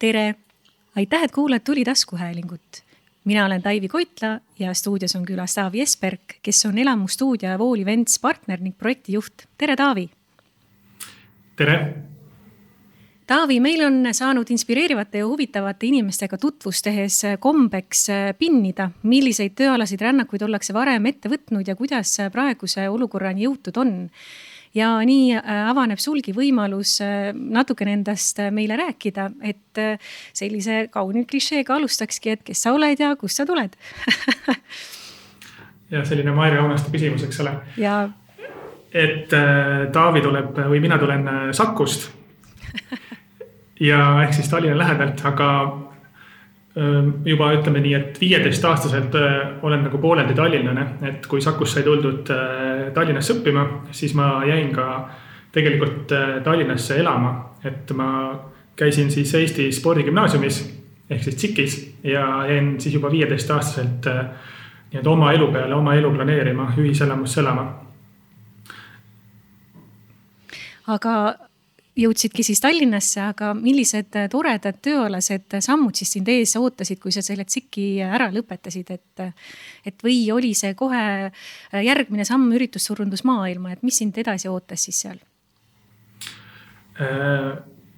[0.00, 0.34] tere,
[0.96, 2.82] aitäh, et kuulad Tuli taskuhäälingut.
[3.24, 8.18] mina olen Taivi Koitla ja stuudios on külas Taavi Esperk, kes on elamustuudio Vool Events
[8.18, 9.42] partner ning projektijuht.
[9.58, 10.10] tere, Taavi.
[11.56, 11.94] tere.
[13.26, 18.06] Taavi, meil on saanud inspireerivate ja huvitavate inimestega tutvust tehes kombeks
[18.38, 24.10] pinnida, milliseid tööalaseid rännakuid ollakse varem ette võtnud ja kuidas praeguse olukorrani jõutud on
[24.74, 29.82] ja nii äh, avaneb sulgi võimalus äh, natukene endast äh, meile rääkida, et
[30.36, 33.76] sellise kauni klišeega alustakski, et kes sa oled ja kust sa tuled.
[35.90, 37.50] Ja selline Maire Aunaste küsimus, eks ole.
[38.94, 39.32] et
[39.90, 42.04] Taavi tuleb või mina tulen Sakust
[43.88, 45.48] ja ehk siis Tallinna lähedalt, aga
[47.26, 49.16] juba ütleme nii, et viieteistaastaselt
[49.62, 52.30] olen nagu pooleldi tallinlane, et kui Sakus sai tuldud
[52.94, 54.86] Tallinnasse õppima, siis ma jäin ka
[55.50, 56.14] tegelikult
[56.46, 57.32] Tallinnasse elama,
[57.66, 58.10] et ma
[58.78, 60.62] käisin siis Eesti Spordigümnaasiumis
[61.10, 66.72] ehk siis TSIK-is ja jäin siis juba viieteistaastaselt nii-öelda oma elu peale, oma elu planeerima,
[66.78, 67.66] ühiselamusse elama.
[70.86, 71.34] aga
[72.00, 77.44] jõudsidki siis Tallinnasse, aga millised toredad tööalased sammud siis sind ees ootasid, kui sa selle
[77.48, 79.24] tsiki ära lõpetasid, et.
[79.86, 81.30] et või oli see kohe
[81.84, 85.18] järgmine samm üritusturundusmaailma, et mis sind edasi ootas siis seal?
[87.00, 87.52] Äh,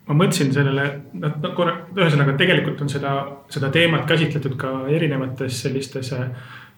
[0.06, 3.14] ma mõtlesin sellele, noh, no korra, ühesõnaga tegelikult on seda,
[3.50, 6.28] seda teemat käsitletud ka erinevates sellistes äh,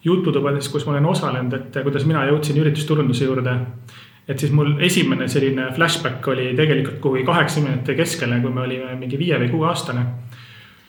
[0.05, 3.55] jututubades, kus ma olen osalenud, et kuidas mina jõudsin üritusturunduse juurde
[4.27, 9.19] et siis mul esimene selline flashback oli tegelikult kuhugi kaheksakümnendate keskele, kui me olime mingi
[9.21, 10.05] viie või kuue aastane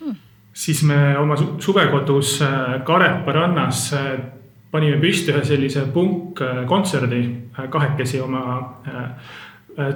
[0.00, 0.16] hmm..
[0.52, 4.14] siis me oma suvekodus äh, Karepa rannas äh,
[4.72, 8.42] panime püsti ühe sellise punkkontserdi äh, kahekesi oma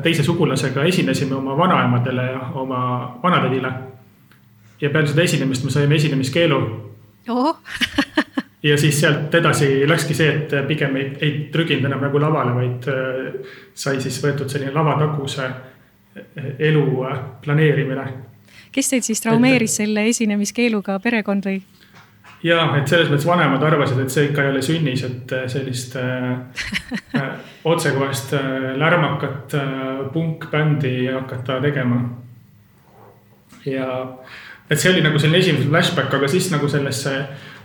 [0.04, 2.80] teise sugulasega, esinesime oma vanaemadele ja oma
[3.22, 3.70] vanatädile.
[4.80, 6.58] ja peale seda esinemist me saime esinemiskeelu
[7.28, 7.56] oh.
[8.62, 12.88] Ja siis sealt edasi läkski see, et pigem ei, ei trüginud enam nagu lavale, vaid
[12.92, 18.06] äh, sai siis võetud selline lavataguse äh, elu äh, planeerimine.
[18.72, 21.62] kes teid siis traumeeris et, selle esinemiskeeluga, perekond või?
[22.46, 26.40] ja, et selles mõttes vanemad arvasid, et see ikka ei ole sünnis, et sellist äh,
[27.72, 32.02] otsekohest äh, lärmakat äh, punkbändi hakata tegema.
[33.66, 33.86] ja
[34.70, 37.14] et see oli nagu selline esimene flashback, aga siis nagu sellesse,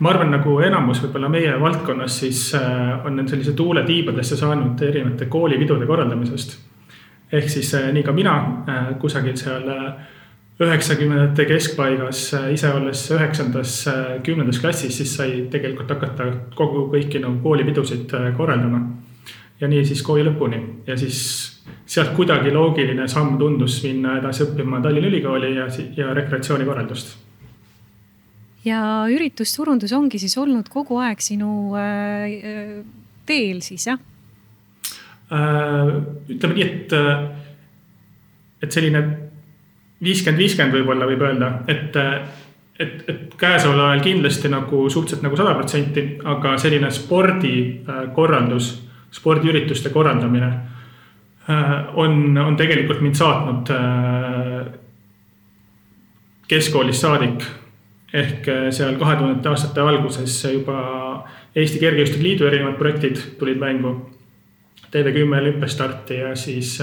[0.01, 4.81] ma arvan, nagu enamus võib-olla meie valdkonnas siis äh, on need sellise tuule tiibadesse saanud
[4.81, 6.57] erinevate koolipidude korraldamisest.
[7.31, 8.35] ehk siis äh, nii ka mina
[8.65, 9.69] äh, kusagil seal
[10.55, 13.73] üheksakümnendate keskpaigas, ise olles üheksandas,
[14.23, 18.79] kümnendas klassis, siis sai tegelikult hakata kogu kõiki nagu koolipidusid korraldama.
[19.59, 21.54] ja nii siis kooli lõpuni ja siis
[21.85, 25.67] sealt kuidagi loogiline samm tundus minna edasi õppima Tallinna Ülikooli ja,
[25.97, 27.15] ja rekreatsioonikorraldust.
[28.65, 28.81] ja
[29.11, 32.81] üritusturundus ongi siis olnud kogu aeg sinu äh,
[33.25, 33.99] teel siis jah
[35.29, 35.93] äh,?
[36.29, 36.97] ütleme nii, et,
[38.65, 39.05] et selline
[40.05, 41.97] viiskümmend, viiskümmend võib-olla võib öelda, et,
[42.81, 48.71] et, et käesoleval ajal kindlasti nagu suhteliselt nagu sada protsenti, aga selline spordikorraldus,
[49.15, 50.74] spordiürituste korraldamine Äh,
[51.93, 54.65] on, on tegelikult mind saatnud äh,
[56.47, 57.45] keskkoolist saadik.
[58.13, 60.77] ehk äh, seal kahe tuhandete aastate alguses juba
[61.55, 63.93] Eesti Kergejõustiku Liidu erinevad projektid tulid mängu.
[64.91, 66.77] TV10 olümpiastarti ja siis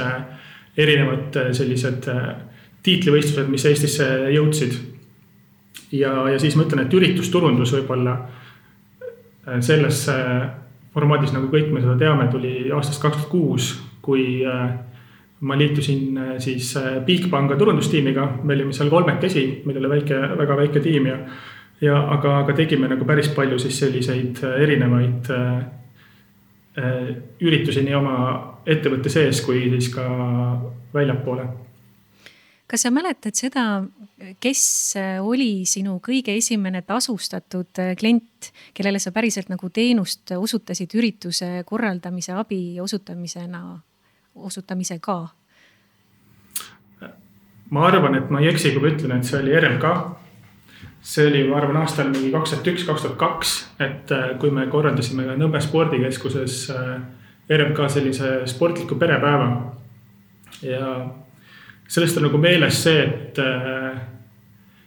[0.77, 2.09] erinevad sellised
[2.83, 4.75] tiitlivõistlused, mis Eestisse jõudsid.
[5.93, 8.17] ja, ja siis ma ütlen, et üritusturundus võib-olla
[9.61, 10.03] selles
[10.93, 13.73] formaadis, nagu kõik me seda teame, tuli aastast kaks tuhat kuus
[14.03, 14.73] kui äh,
[15.43, 20.57] ma liitusin äh, siis äh, Bigpanga turundustiimiga, me olime seal kolmekesi, meil oli väike, väga
[20.57, 21.19] väike tiim ja.
[21.83, 25.31] ja aga, aga tegime nagu päris palju siis selliseid erinevaid
[27.43, 28.15] üritusi nii oma
[28.65, 30.07] ettevõtte sees kui siis ka
[30.95, 31.45] väljapoole.
[32.71, 33.65] kas sa mäletad seda,
[34.41, 34.63] kes
[35.21, 42.81] oli sinu kõige esimene tasustatud klient, kellele sa päriselt nagu teenust osutasid ürituse korraldamise abi
[42.81, 43.83] osutamisena
[44.35, 45.21] osutamisega?
[47.73, 49.93] ma arvan, et ma ei eksi, kui ma ütlen, et see oli RMK.
[51.03, 54.53] see oli, ma arvan, aastal mingi kaks tuhat üks, kaks tuhat kaks, et äh, kui
[54.55, 56.91] me korraldasime Nõmme spordikeskuses äh,
[57.51, 59.49] RMK sellise sportliku perepäeva.
[60.63, 60.91] ja
[61.89, 63.97] sellest on nagu meeles see, et äh,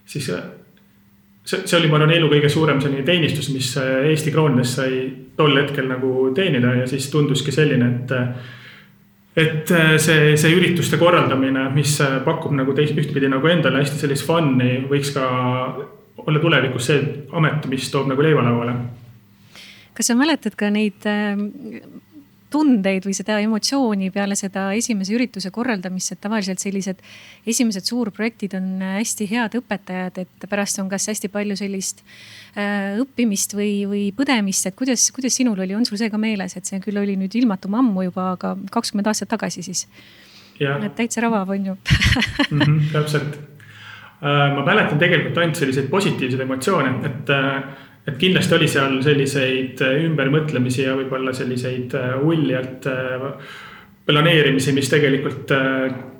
[0.05, 5.01] siis see, see oli, ma arvan, elu kõige suurem selline teenistus, mis Eesti kroonides sai
[5.35, 8.15] tol hetkel nagu teenida ja siis tunduski selline, et
[9.35, 13.99] et äh, see, see ürituste korraldamine, mis äh, pakub nagu teist, ühtpidi nagu endale hästi
[14.05, 15.25] sellist fun'i, võiks ka
[16.25, 17.01] olla tulevikus see
[17.35, 18.75] amet, mis toob nagu leiva lauale.
[19.95, 21.03] kas sa mäletad ka neid
[22.53, 27.01] tundeid või seda emotsiooni peale seda esimese ürituse korraldamist, et tavaliselt sellised
[27.47, 28.67] esimesed suurprojektid on
[28.99, 32.03] hästi head õpetajad, et pärast on kas hästi palju sellist
[32.55, 36.55] äh, õppimist või, või põdemist, et kuidas, kuidas sinul oli, on sul see ka meeles,
[36.57, 39.87] et see küll oli nüüd ilmatum ammu juba, aga kakskümmend aastat tagasi siis?
[40.55, 42.61] et täitsa rabav on ju mm.
[42.61, 43.33] -hmm, täpselt
[44.23, 44.55] äh,.
[44.55, 47.63] ma mäletan tegelikult ainult selliseid positiivseid emotsioone, et äh,
[48.05, 53.25] et kindlasti oli seal selliseid äh, ümbermõtlemisi ja võib-olla selliseid äh, uljalt äh,
[54.05, 55.49] planeerimisi, mis tegelikult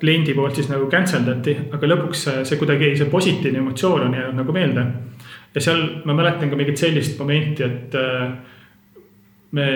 [0.00, 4.40] kliendi poolt siis nagu cancel dati, aga lõpuks see kuidagi, see positiivne emotsioon on jäänud
[4.40, 4.82] nagu meelde.
[5.54, 7.94] ja seal ma mäletan ka mingit sellist momenti, et
[9.54, 9.68] me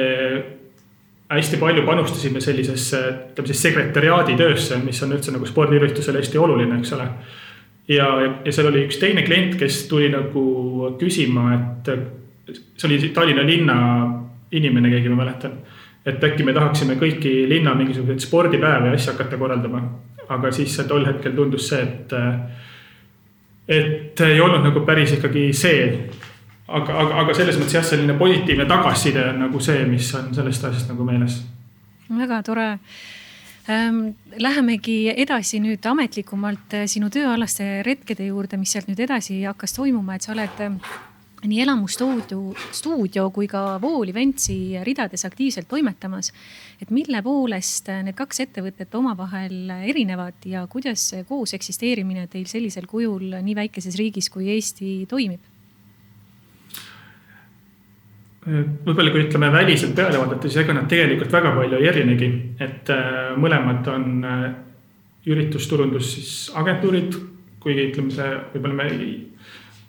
[1.30, 6.80] hästi palju panustasime sellisesse, ütleme siis sekretäriaadi töösse, mis on üldse nagu spordiüritusel hästi oluline,
[6.80, 7.06] eks ole
[7.90, 8.06] ja,
[8.44, 10.44] ja seal oli üks teine klient, kes tuli nagu
[11.00, 11.90] küsima, et
[12.50, 13.76] see oli Tallinna linna
[14.52, 15.58] inimene, keegi ma mäletan.
[16.06, 19.82] et äkki me tahaksime kõiki linna mingisuguseid spordipäevi ja asju hakata korraldama.
[20.28, 22.12] aga siis tol hetkel tundus see, et,
[23.69, 25.87] et ei olnud nagu päris ikkagi see.
[26.69, 30.64] aga, aga, aga selles mõttes jah, selline positiivne tagasiside on nagu see, mis on sellest
[30.70, 31.42] asjast nagu meeles.
[32.19, 32.69] väga tore
[33.68, 40.16] lähemegi edasi nüüd ametlikumalt eh, sinu tööalaste retkede juurde, mis sealt nüüd edasi hakkas toimuma,
[40.16, 40.78] et sa oled eh,
[41.44, 46.32] nii elamustuudio, stuudio kui ka Vool Eventsi ridades aktiivselt toimetamas.
[46.80, 53.40] et mille poolest need kaks ettevõtet omavahel erinevad ja kuidas koos eksisteerimine teil sellisel kujul
[53.40, 55.40] nii väikeses riigis kui Eesti toimib?
[58.46, 62.31] Võib-olla kui ütleme väliselt peale vaadata, siis ega nad tegelikult väga palju ei erinegi,
[62.62, 64.46] et äh, mõlemad on äh,
[65.28, 67.19] üritusturundus siis agentuurid,
[67.60, 68.88] kuigi ütleme see võib-olla me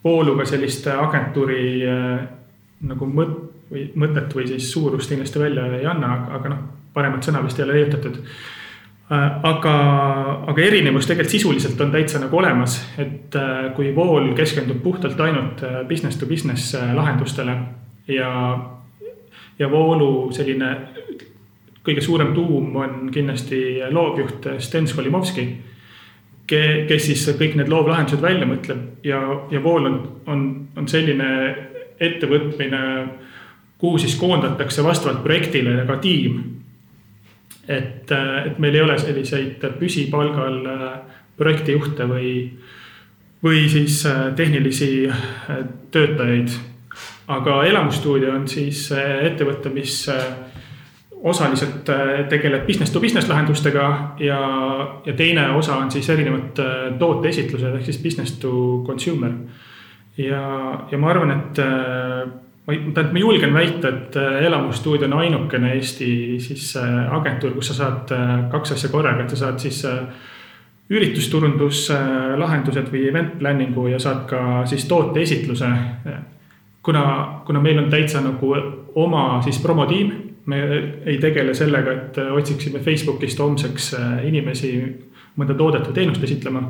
[0.03, 2.25] vooluga sellist agentuuri äh,
[2.92, 3.38] nagu mõt,
[3.71, 7.63] või mõtet või siis suurust kindlasti välja ei anna, aga noh, paremat sõna vist ei
[7.63, 8.18] ole leiutatud.
[9.12, 9.75] aga,
[10.48, 13.36] aga erinevus tegelikult sisuliselt on täitsa nagu olemas, et
[13.75, 17.56] kui vool keskendub puhtalt ainult business to business lahendustele
[18.07, 18.31] ja,
[19.59, 20.71] ja voolu selline
[21.86, 25.48] kõige suurem tuum on kindlasti loovjuht Sten Skolimovski.
[26.88, 29.21] kes siis kõik need loovlahendused välja mõtleb ja,
[29.51, 30.42] ja vool on, on,
[30.75, 31.27] on selline
[32.00, 32.81] ettevõtmine,
[33.77, 36.44] kuhu siis koondatakse vastavalt projektile ka tiim.
[37.68, 38.12] et,
[38.45, 40.68] et meil ei ole selliseid püsipalgal
[41.38, 42.33] projektijuhte või,
[43.44, 44.03] või siis
[44.36, 45.09] tehnilisi
[45.92, 46.70] töötajaid
[47.31, 50.24] aga elamustuudio on siis äh, ettevõte, mis äh,
[51.22, 53.88] osaliselt äh, tegeleb business to business lahendustega
[54.19, 54.39] ja,
[55.06, 56.62] ja teine osa on siis erinevad
[57.00, 59.31] tooteesitlused ehk siis business to consumer.
[60.18, 60.42] ja,
[60.92, 64.18] ja ma arvan, et ma, tähendab, ma julgen väita, et
[64.48, 68.12] elamustuudio on ainukene Eesti siis agentuur, kus sa saad
[68.51, 69.86] kaks asja korraga, et sa saad siis
[70.92, 75.69] üritusturunduslahendused või event planning'u ja saad ka siis tooteesitluse
[76.83, 78.54] kuna, kuna meil on täitsa nagu
[78.95, 80.12] oma siis promotiim,
[80.45, 80.62] me
[81.06, 84.74] ei tegele sellega, et otsiksime Facebookist homseks äh, inimesi
[85.38, 86.63] mõnda toodet või teenust esitlema.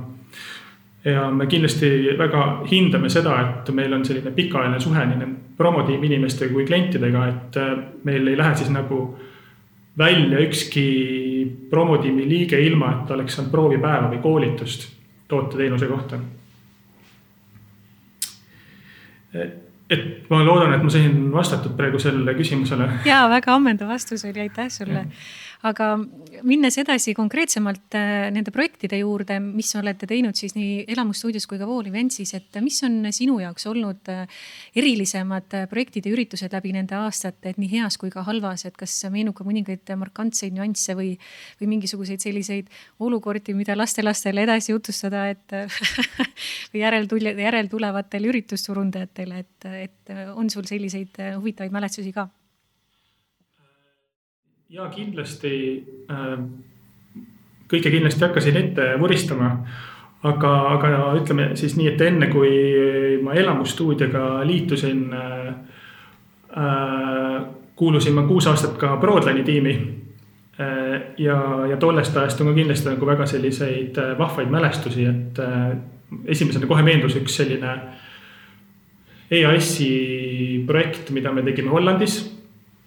[1.05, 6.53] ja me kindlasti väga hindame seda, et meil on selline pikaajaline suhe nii promotiimi inimestega
[6.53, 7.71] kui klientidega, et äh,
[8.03, 9.17] meil ei lähe siis nagu
[9.97, 10.85] välja ükski
[11.69, 14.87] promotiimi liige ilma, et oleks saanud proovipäeva või koolitust
[15.27, 16.19] toote-teenuse kohta
[19.91, 22.87] et ma loodan, et ma sain vastatud praegu sellele küsimusele.
[23.05, 25.05] ja väga ammendav vastus oli, aitäh sulle
[25.67, 25.87] aga
[26.47, 31.67] minnes edasi konkreetsemalt äh, nende projektide juurde, mis olete teinud siis nii Elamusstuudios kui ka
[31.69, 34.41] Vool Eventsis, et mis on sinu jaoks olnud äh,
[34.77, 38.77] erilisemad äh, projektid ja üritused läbi nende aastate, et nii heas kui ka halvas, et
[38.79, 41.13] kas meenub ka mõningaid markantseid nüansse või,
[41.61, 45.57] või mingisuguseid selliseid olukordi, mida lastelastele edasi jutustada, et
[46.73, 52.31] või järeltulja, järeltulevatele üritusturundajatele, et, et on sul selliseid huvitavaid mälestusi ka?
[54.71, 55.53] Ja kindlasti
[56.11, 56.35] äh,
[57.71, 59.51] kõike kindlasti hakkasin ette vuristama.
[60.23, 62.51] aga, aga ütleme siis nii, et enne kui
[63.23, 65.47] ma elamusstuudioga liitusin äh,,
[66.57, 67.41] äh,
[67.75, 69.73] kuulusin ma kuus aastat ka Broadline'i tiimi
[70.59, 71.01] äh,.
[71.17, 71.37] ja,
[71.69, 75.73] ja tollest ajast on ka kindlasti nagu väga selliseid äh, vahvaid mälestusi, et äh,
[76.25, 77.75] esimesena kohe meeldus üks selline
[79.31, 82.21] EAS-i projekt, mida me tegime Hollandis.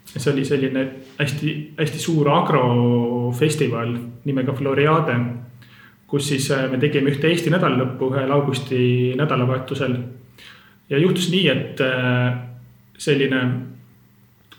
[0.04, 0.88] see oli selline
[1.18, 3.94] hästi-hästi suur agrofestival
[4.25, 5.16] nimega Floriade,
[6.06, 9.97] kus siis me tegime ühte Eesti nädalalõppu ühel augusti nädalavahetusel.
[10.90, 11.80] ja juhtus nii, et
[12.99, 13.40] selline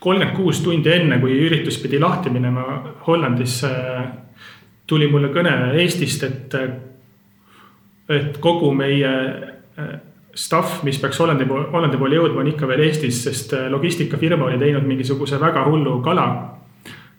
[0.00, 2.64] kolmkümmend kuus tundi enne, kui üritus pidi lahti minema
[3.06, 3.62] Hollandis,
[4.86, 6.54] tuli mulle kõne Eestist, et,
[8.08, 9.14] et kogu meie
[10.36, 14.84] stuff, mis peaks Hollandi Hollandi poole jõudma, on ikka veel Eestis, sest logistikafirma oli teinud
[14.86, 16.28] mingisuguse väga hullu kala.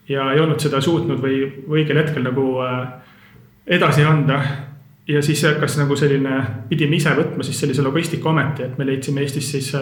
[0.07, 2.45] ja ei olnud seda suutnud või, või õigel hetkel nagu
[3.67, 4.41] edasi anda.
[5.07, 9.51] ja siis hakkas nagu selline, pidime ise võtma siis sellise logistikaameti, et me leidsime Eestis
[9.51, 9.73] siis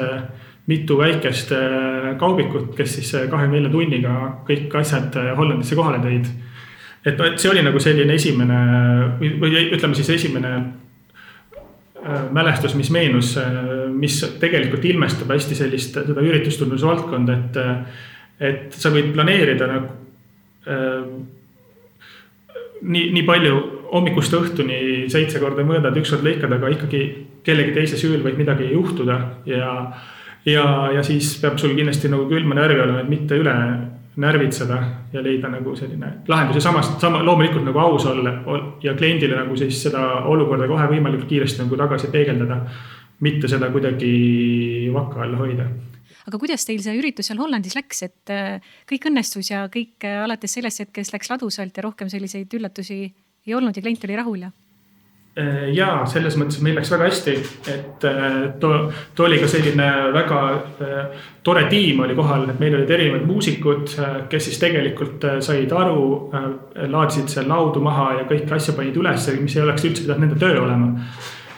[0.68, 4.16] mitu väikest äh, kaubikut, kes siis äh, kahekümne nelja tunniga
[4.48, 6.32] kõik asjad äh, Hollandisse kohale tõid.
[7.06, 8.58] et noh, et see oli nagu selline esimene
[9.22, 10.56] või ütleme siis esimene
[12.32, 13.34] mälestus, mis meenus,
[13.96, 17.58] mis tegelikult ilmestab hästi sellist seda üritustundluse valdkonda, et,
[18.52, 19.90] et sa võid planeerida nagu
[20.70, 21.08] äh,
[22.82, 27.02] nii, nii palju hommikust õhtuni seitse korda mõõdad, üks kord lõikad, aga ikkagi
[27.46, 29.20] kellegi teise süül võib midagi juhtuda
[29.50, 29.72] ja
[30.46, 33.56] ja, ja siis peab sul kindlasti nagu külma närvi olema, et mitte üle
[34.22, 34.78] närvitseda
[35.14, 38.36] ja leida nagu selline lahendus ja samas, sama loomulikult nagu aus olla
[38.84, 42.62] ja kliendile nagu siis seda olukorda kohe võimalikult kiiresti nagu tagasi peegeldada.
[43.20, 45.70] mitte seda kuidagi vaka all hoida
[46.28, 50.24] aga kuidas teil see üritus seal Hollandis läks, et äh, kõik õnnestus ja kõik äh,
[50.24, 53.00] alates sellest hetkest läks ladusalt ja rohkem selliseid üllatusi
[53.46, 54.52] ei olnud ja klient oli rahul ja?
[55.36, 57.32] Äh, ja selles mõttes meil läks väga hästi,
[57.68, 58.86] et äh, too,
[59.18, 60.38] too oli ka selline väga
[60.80, 63.98] äh, tore tiim oli kohal, et meil olid erinevad muusikud,
[64.32, 66.06] kes siis tegelikult said aru,
[66.88, 70.40] laadisid seal laudu maha ja kõiki asju panid üles, mis ei oleks üldse pidanud nende
[70.40, 71.04] töö olema.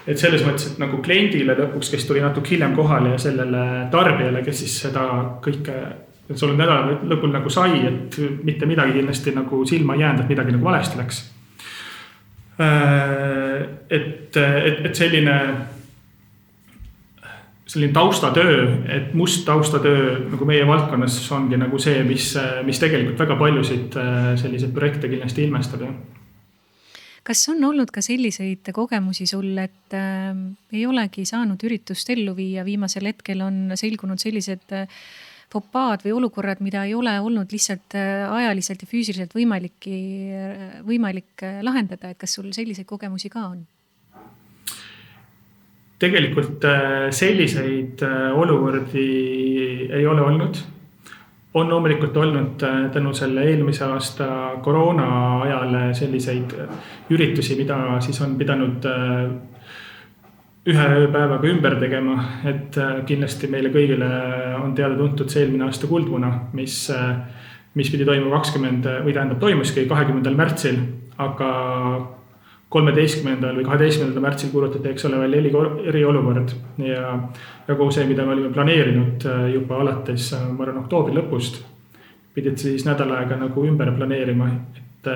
[0.07, 4.41] et selles mõttes, et nagu kliendile lõpuks, kes tuli natuke hiljem kohale ja sellele tarbijale,
[4.41, 5.07] kes siis seda
[5.46, 5.79] kõike
[6.34, 10.57] sul nädala lõpul nagu sai, et mitte midagi kindlasti nagu silma ei jäänud, et midagi
[10.57, 11.25] nagu valesti läks
[12.59, 15.35] et, et, et selline,
[17.67, 22.31] selline taustatöö, et must taustatöö nagu meie valdkonnas ongi nagu see, mis,
[22.65, 25.97] mis tegelikult väga paljusid äh, selliseid projekte kindlasti ilmestab, jah.
[27.27, 30.33] Kas on olnud ka selliseid kogemusi sul, et äh,
[30.73, 34.87] ei olegi saanud üritust ellu viia, viimasel hetkel on selgunud sellised äh,
[35.54, 41.44] fopaad või olukorrad, mida ei ole olnud lihtsalt äh, ajaliselt ja füüsiliselt võimalik, äh, võimalik
[41.46, 43.66] äh, lahendada, et kas sul selliseid kogemusi ka on?
[45.98, 46.62] tegelikult
[47.18, 48.04] selliseid
[48.38, 49.06] olukordi
[49.98, 50.60] ei ole olnud.
[51.58, 52.62] on loomulikult olnud
[52.94, 54.27] tänu selle eelmise aasta
[54.62, 55.08] koroona
[55.42, 56.54] ajale selliseid
[57.10, 58.86] üritusi, mida siis on pidanud
[60.67, 64.07] ühe ööpäevaga ümber tegema, et äh, kindlasti meile kõigile
[64.59, 67.15] on teada-tuntud see eelmine aasta Kuldmuna, mis, äh,
[67.79, 70.81] mis pidi toimuma kakskümmend või tähendab, toimuski kahekümnendal märtsil,
[71.24, 71.51] aga
[72.74, 76.51] kolmeteistkümnendal või kaheteistkümnendal märtsil kuulutati, eks ole, välja eriolukord.
[76.83, 77.13] Ja,
[77.67, 81.62] ja kogu see, mida me olime planeerinud äh, juba alates, ma arvan, oktoobri lõpust,
[82.36, 85.13] pidid siis nädal aega nagu ümber planeerima, et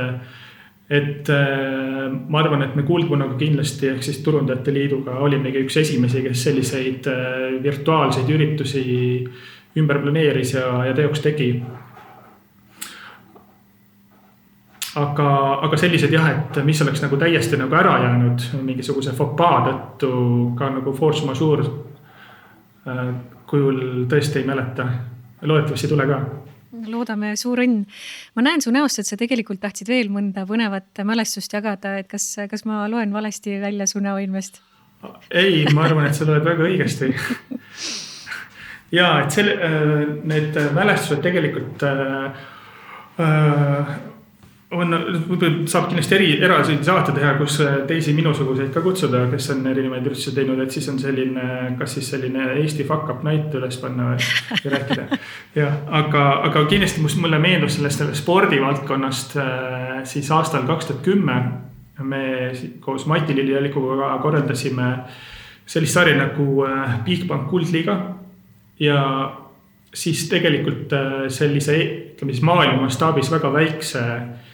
[0.91, 6.19] et äh, ma arvan, et me Kuldmunnaga kindlasti ehk siis Turundajate Liiduga olimegi üks esimesi,
[6.25, 8.83] kes selliseid äh, virtuaalseid üritusi
[9.79, 11.53] ümber planeeris ja, ja teoks tegi.
[15.00, 15.29] aga,
[15.63, 20.10] aga sellised jah, et mis oleks nagu täiesti nagu ära jäänud mingisuguse fopaa tõttu
[20.60, 21.69] ka nagu force majeure
[22.83, 23.05] äh,
[23.48, 24.89] kujul tõesti ei mäleta.
[25.41, 26.19] loodetavasti ei tule ka
[26.88, 27.86] loodame, suur õnn.
[28.36, 32.34] ma näen su näost, et sa tegelikult tahtsid veel mõnda põnevat mälestust jagada, et kas,
[32.51, 34.62] kas ma loen valesti välja su näoilmest?
[35.32, 37.12] ei, ma arvan, et sa loed väga õigesti
[38.92, 42.46] ja et selle, äh, need mälestused tegelikult äh,
[43.22, 43.96] äh,
[44.72, 44.96] on,
[45.70, 47.58] saab kindlasti eri, eraldi saate teha, kus
[47.90, 51.48] teisi minusuguseid ka kutsuda, kes on erinevaid üritusi teinud, et siis on selline,
[51.80, 55.20] kas siis selline Eesti fuck up night üles panna või rääkida.
[55.60, 61.42] jah, aga, aga kindlasti must, mulle meenus sellest spordivaldkonnast äh, siis aastal kaks tuhat kümme.
[62.01, 62.51] me
[62.82, 64.88] koos Mati Liljalikuga korraldasime
[65.70, 67.98] sellist sarja nagu äh, Bigbank Kuldliiga
[68.80, 69.01] ja
[69.94, 71.75] siis tegelikult äh, sellise,
[72.16, 74.50] ütleme siis maailma mastaabis väga väikse Äh,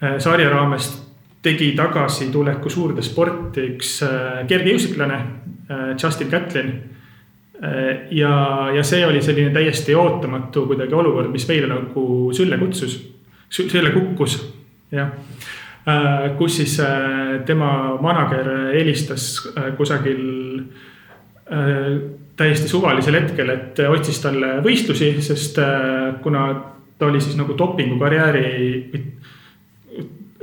[0.00, 0.90] sarja raames
[1.42, 5.18] tegi tagasituleku suurde sporti üks äh, kergejõustiklane,
[5.70, 6.72] äh, Justin Catlin.
[8.10, 8.30] ja,
[8.72, 12.94] ja see oli selline täiesti ootamatu kuidagi olukord, mis meile nagu sülle kutsus,
[13.52, 14.38] sülle kukkus,
[14.88, 15.10] jah.
[16.38, 16.78] kus siis
[17.44, 19.26] tema manager helistas
[19.76, 20.24] kusagil
[22.40, 25.60] täiesti suvalisel hetkel, et otsis talle võistlusi, sest
[26.24, 26.46] kuna
[26.96, 28.46] ta oli siis nagu dopingukarjääri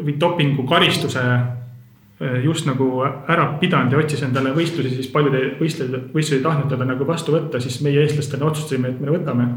[0.04, 6.40] või, dopingukaristuse äh, just nagu ära pidanud ja otsis endale võistlusi, siis paljud võistlejad, võistlusi
[6.40, 9.50] ei tahtnud teda nagu vastu võtta, siis meie eestlastena otsustasime, et me võtame.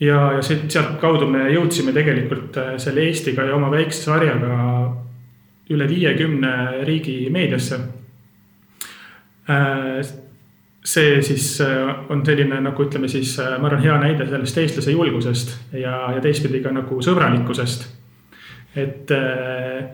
[0.00, 4.60] ja, ja sealt kaudu me jõudsime tegelikult äh, selle Eestiga ja oma väikse sarjaga
[5.70, 7.80] üle viiekümne riigi meediasse
[9.50, 10.14] äh,
[10.86, 11.58] see siis
[12.08, 16.62] on selline nagu ütleme siis, ma arvan, hea näide sellest eestlase julgusest ja, ja teistpidi
[16.62, 17.88] ka nagu sõbralikkusest.
[18.76, 19.88] Et, äh,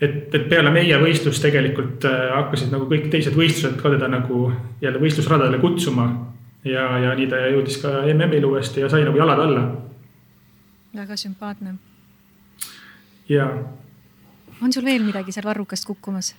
[0.00, 4.48] et, et peale meie võistlust tegelikult hakkasid nagu kõik teised võistlused ka teda nagu
[4.82, 6.08] jälle võistlusradadele kutsuma.
[6.64, 9.64] ja, ja nii ta jõudis ka MM-il uuesti ja sai nagu jalad alla.
[10.96, 11.76] väga sümpaatne.
[13.28, 13.48] ja.
[14.62, 16.34] on sul veel midagi seal varrukast kukkumas?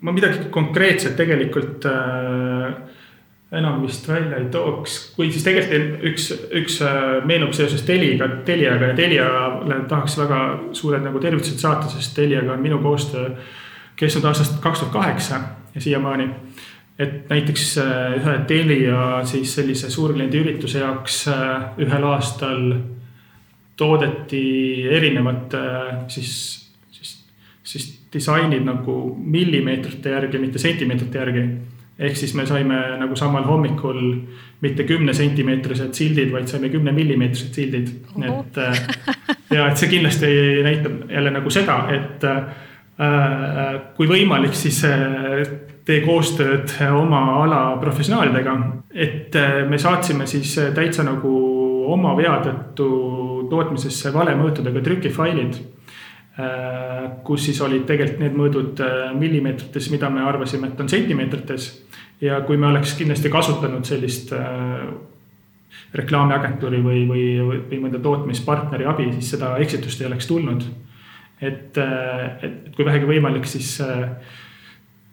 [0.00, 2.74] ma midagi konkreetset tegelikult äh,
[3.52, 6.26] enam vist välja ei tooks, kui siis tegelikult üks,
[6.60, 10.40] üks äh, meenub seoses Teliga, Teliaga ja Teliale tahaks väga
[10.76, 13.30] suured nagu tervitused saata, sest Teliaga on minu koostöö
[13.98, 15.40] kestnud aastast kaks tuhat kaheksa
[15.74, 16.28] ja siiamaani.
[16.98, 22.72] et näiteks äh, ühe Telia siis sellise suurkliendi ürituse jaoks äh, ühel aastal
[23.78, 25.54] toodeti erinevat
[26.10, 26.30] siis,
[26.90, 27.12] siis,
[27.62, 31.44] siis disainid nagu millimeetrite järgi, mitte sentimeetrite järgi.
[31.98, 33.98] Ehk siis me saime nagu samal hommikul
[34.62, 37.90] mitte kümnesentimeetrised sildid, vaid saime kümne millimeetrised sildid.
[38.22, 40.28] et äh, ja et see kindlasti
[40.64, 45.42] näitab jälle nagu seda, et äh, kui võimalik, siis äh,
[45.88, 48.56] tee koostööd oma ala professionaalidega.
[48.92, 51.34] et äh, me saatsime siis täitsa nagu
[51.92, 52.88] oma vea tõttu
[53.48, 55.60] tootmisesse valemõõtudega trükifailid
[57.26, 58.80] kus siis olid tegelikult need mõõdud
[59.18, 61.64] millimeetrites, mida me arvasime, et on sentimeetrites.
[62.20, 64.88] Ja kui me oleks kindlasti kasutanud sellist äh,
[65.94, 67.24] reklaamiagentuuri või, või,
[67.70, 70.64] või mõnda tootmispartneri abi, siis seda eksitust ei oleks tulnud.
[71.40, 73.76] et, et, et kui vähegi võimalik, siis,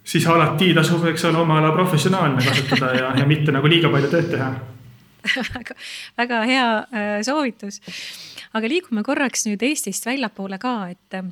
[0.03, 4.09] siis alati tasub, eks ole, oma ala professionaalne kasutada ja, ja mitte nagu liiga palju
[4.09, 4.53] tööd teha
[5.53, 5.75] väga,
[6.17, 6.65] väga hea
[7.25, 7.81] soovitus
[8.55, 11.27] aga liigume korraks nüüd Eestist väljapoole ka, et äh,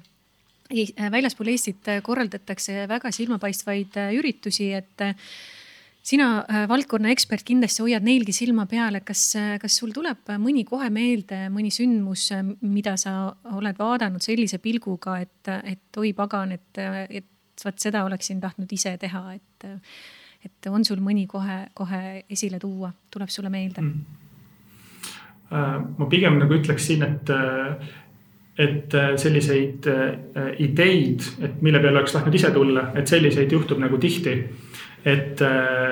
[0.74, 5.08] äh, väljaspool Eestit äh, korraldatakse väga silmapaistvaid üritusi, et
[6.04, 9.22] sina valdkonna ekspert kindlasti hoiad neilgi silma peal, et kas,
[9.62, 12.30] kas sul tuleb mõni kohe meelde, mõni sündmus,
[12.62, 18.42] mida sa oled vaadanud sellise pilguga, et, et oi pagan, et, et vot seda oleksin
[18.44, 19.70] tahtnud ise teha, et,
[20.44, 24.20] et on sul mõni kohe, kohe esile tuua, tuleb sulle meelde mm.?
[25.54, 27.92] Äh, ma pigem nagu ütleksin, et, äh,
[28.58, 29.86] et äh, selliseid
[30.64, 34.34] ideid, et mille peale oleks tahtnud ise tulla, et selliseid juhtub nagu tihti.
[35.06, 35.42] Et,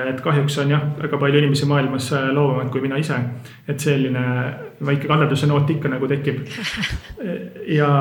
[0.08, 3.18] et kahjuks on jah, väga palju inimesi maailmas loovamad kui mina ise.
[3.68, 4.24] et selline
[4.84, 6.40] väike kannatuse noot ikka nagu tekib.
[7.80, 7.92] ja,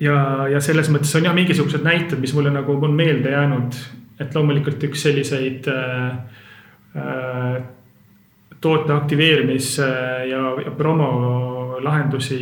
[0.00, 0.18] ja,
[0.52, 3.80] ja selles mõttes on jah, mingisugused näited, mis mulle nagu on meelde jäänud.
[4.20, 6.08] et loomulikult üks selliseid äh,
[6.96, 7.62] äh,
[8.60, 12.40] toote aktiveerimis ja, ja promo lahendusi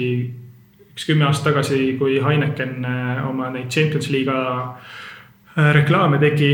[0.98, 4.96] üks kümme aastat tagasi, kui Heineken äh, oma neid Champions liiga äh,
[5.58, 6.52] reklaame tegi,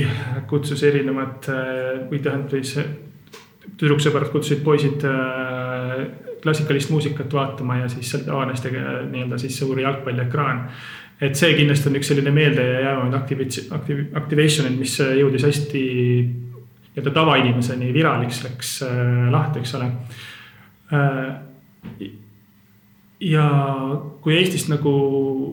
[0.48, 2.78] kutsus erinevad äh, või tähendab siis
[3.74, 5.02] tüdruksõbrad kutsusid poisid
[6.44, 10.60] klassikalist muusikat vaatama ja siis sealt avanes tegelikult nii-öelda siis suur jalgpalliekraan.
[11.20, 13.70] et see kindlasti on üks selline meeldejäävaid activation,
[14.20, 15.84] activation, mis jõudis hästi
[16.94, 19.90] nii-öelda tavainimeseni viraliks läks äh, lahti, eks ole
[20.92, 22.20] äh,.
[23.24, 23.44] Ja
[24.20, 24.92] kui Eestist nagu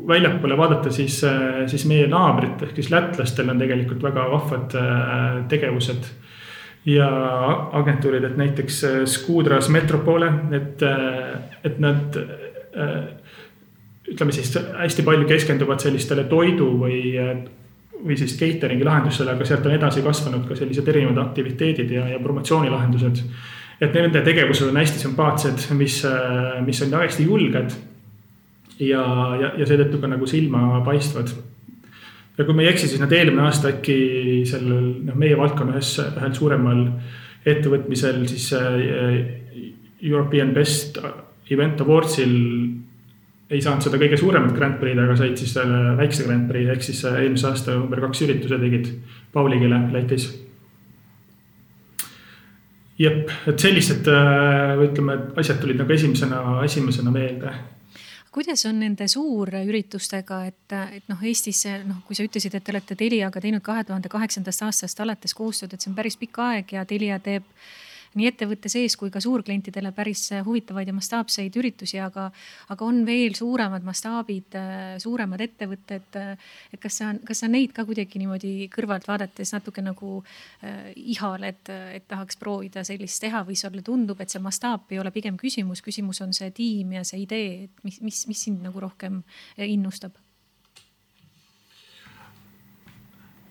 [0.07, 5.39] väljapoole vaadata, siis, äh, siis meie naabrid ehk siis lätlastel on tegelikult väga vahvad äh,
[5.51, 6.09] tegevused
[6.89, 7.07] ja
[7.77, 10.83] agentuurid, et näiteks äh, Skudras Metropole, et,
[11.63, 12.15] et nad
[14.11, 17.01] ütleme siis hästi palju keskenduvad sellistele toidu või
[18.01, 22.19] või siis catering'i lahendusele, aga sealt on edasi kasvanud ka sellised erinevad aktiviteedid ja, ja
[22.23, 23.19] promotsioonilahendused.
[23.81, 26.01] Et nende tegevused on hästi sümpaatsed, mis,
[26.65, 27.77] mis on hästi julged.
[28.81, 29.01] ja,
[29.41, 31.33] ja, ja seetõttu ka nagu silmapaistvad.
[32.37, 33.97] ja kui ma ei eksi, siis nad eelmine aasta äkki
[34.49, 36.85] sellel noh, meie valdkonna ühes, ühel suuremal
[37.45, 38.77] ettevõtmisel siis äh,
[40.01, 40.97] European Best
[41.51, 42.37] Event Awardsil
[43.51, 46.85] ei saanud seda kõige suuremat Grand Prix'd, aga said siis selle väikse Grand Prix ehk
[46.85, 48.87] siis eelmise aasta number kaks ürituse tegid
[49.33, 50.29] Pauligile Lätis.
[53.01, 57.53] Jep, et sellised äh, ütleme, asjad tulid nagu esimesena, esimesena meelde.
[58.31, 62.95] Kuidas on nende suurüritustega, et, et noh, Eestis noh, kui sa ütlesid, et te olete
[62.95, 66.85] Teliaga teinud kahe tuhande kaheksandast aastast alates koostööd, et see on päris pikk aeg ja
[66.87, 67.43] Telia teeb
[68.17, 72.27] nii ettevõtte sees kui ka suurklientidele päris huvitavaid ja mastaapseid üritusi, aga,
[72.73, 74.57] aga on veel suuremad mastaabid,
[75.03, 76.17] suuremad ettevõtted.
[76.73, 80.21] et kas sa, kas sa neid ka kuidagi niimoodi kõrvalt vaadates natuke nagu
[80.63, 85.11] äh, ihaled, et tahaks proovida sellist teha või sulle tundub, et see mastaap ei ole
[85.11, 88.83] pigem küsimus, küsimus on see tiim ja see idee, et mis, mis, mis sind nagu
[88.83, 89.21] rohkem
[89.57, 90.17] innustab?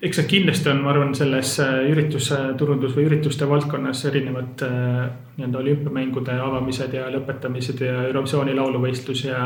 [0.01, 5.03] Eks see kindlasti on, ma arvan, selles äh, üritusturundus või ürituste valdkonnas erinevad äh,
[5.37, 9.43] nii-öelda olümpiamängude avamised ja lõpetamised ja Eurovisiooni lauluvõistlus ja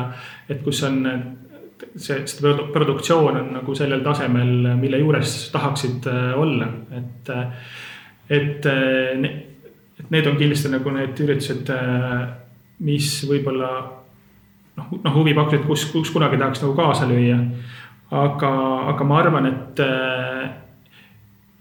[0.49, 1.01] et kus on
[1.97, 7.35] see, see produktsioon on nagu sellel tasemel, mille juures tahaksid äh, olla, et,
[8.39, 8.71] et,
[9.99, 11.75] et need on kindlasti nagu need üritused,
[12.85, 13.73] mis võib-olla
[14.79, 17.43] noh, noh huvi pakuvad, kus, kus kunagi tahaks nagu kaasa lüüa
[18.15, 18.53] aga,
[18.93, 19.81] aga ma arvan, et,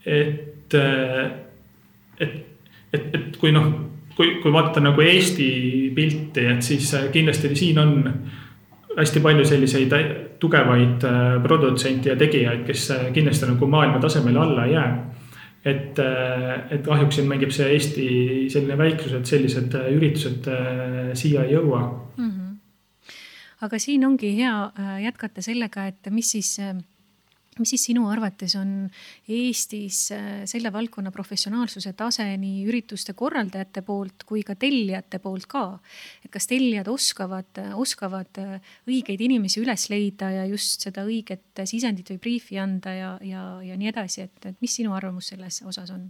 [0.06, 0.76] et,
[2.20, 2.36] et,
[2.94, 3.72] et, et kui noh,
[4.16, 5.50] kui, kui vaadata nagu Eesti
[5.96, 7.96] pilti, et siis kindlasti siin on
[8.94, 9.96] hästi palju selliseid
[10.42, 11.06] tugevaid
[11.42, 14.92] produtsente ja tegijaid, kes kindlasti nagu maailma tasemele alla ei jää.
[15.66, 16.00] et,
[16.72, 18.08] et kahjuks siin mängib see Eesti
[18.52, 20.50] selline väiklus, et sellised üritused
[21.18, 21.86] siia ei jõua
[23.64, 26.76] aga siin ongi hea äh, jätkata sellega, et mis siis äh,
[27.60, 28.88] mis siis sinu arvates on
[29.30, 35.64] Eestis äh, selle valdkonna professionaalsuse tase nii ürituste korraldajate poolt kui ka tellijate poolt ka?
[36.26, 38.42] et kas tellijad oskavad, oskavad
[38.90, 43.78] õigeid inimesi üles leida ja just seda õiget sisendit või briifi anda ja, ja, ja
[43.78, 46.10] nii edasi, et, et mis sinu arvamus selles osas on?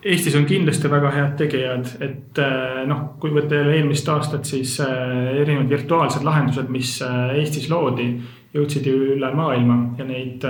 [0.00, 4.78] Eestis on kindlasti väga head tegijad, et äh, noh, kui võtta jälle eelmist aastat, siis
[4.80, 8.14] äh, erinevad virtuaalsed lahendused, mis äh, Eestis loodi,
[8.56, 10.46] jõudsid ju üle maailma ja neid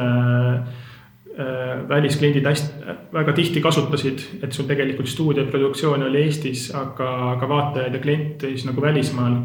[1.88, 8.00] väliskliendid hästi, väga tihti kasutasid, et sul tegelikult stuudioproduktsioon oli Eestis, aga, aga vaatajaid ja
[8.02, 9.38] kliente siis nagu välismaal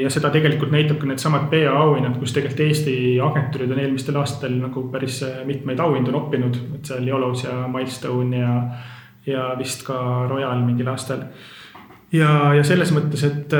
[0.00, 2.94] ja seda tegelikult näitab ka needsamad PA auhinnad, kus tegelikult Eesti
[3.24, 8.54] agentuurid on eelmistel aastatel nagu päris mitmeid auhindu noppinud, et seal Yolos ja Milestone ja,
[9.26, 9.96] ja vist ka
[10.30, 11.26] Royal mingil aastal.
[12.12, 13.56] ja, ja selles mõttes, et,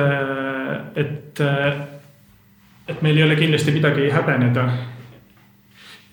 [1.04, 1.42] et,
[2.88, 4.68] et meil ei ole kindlasti midagi häbeneda.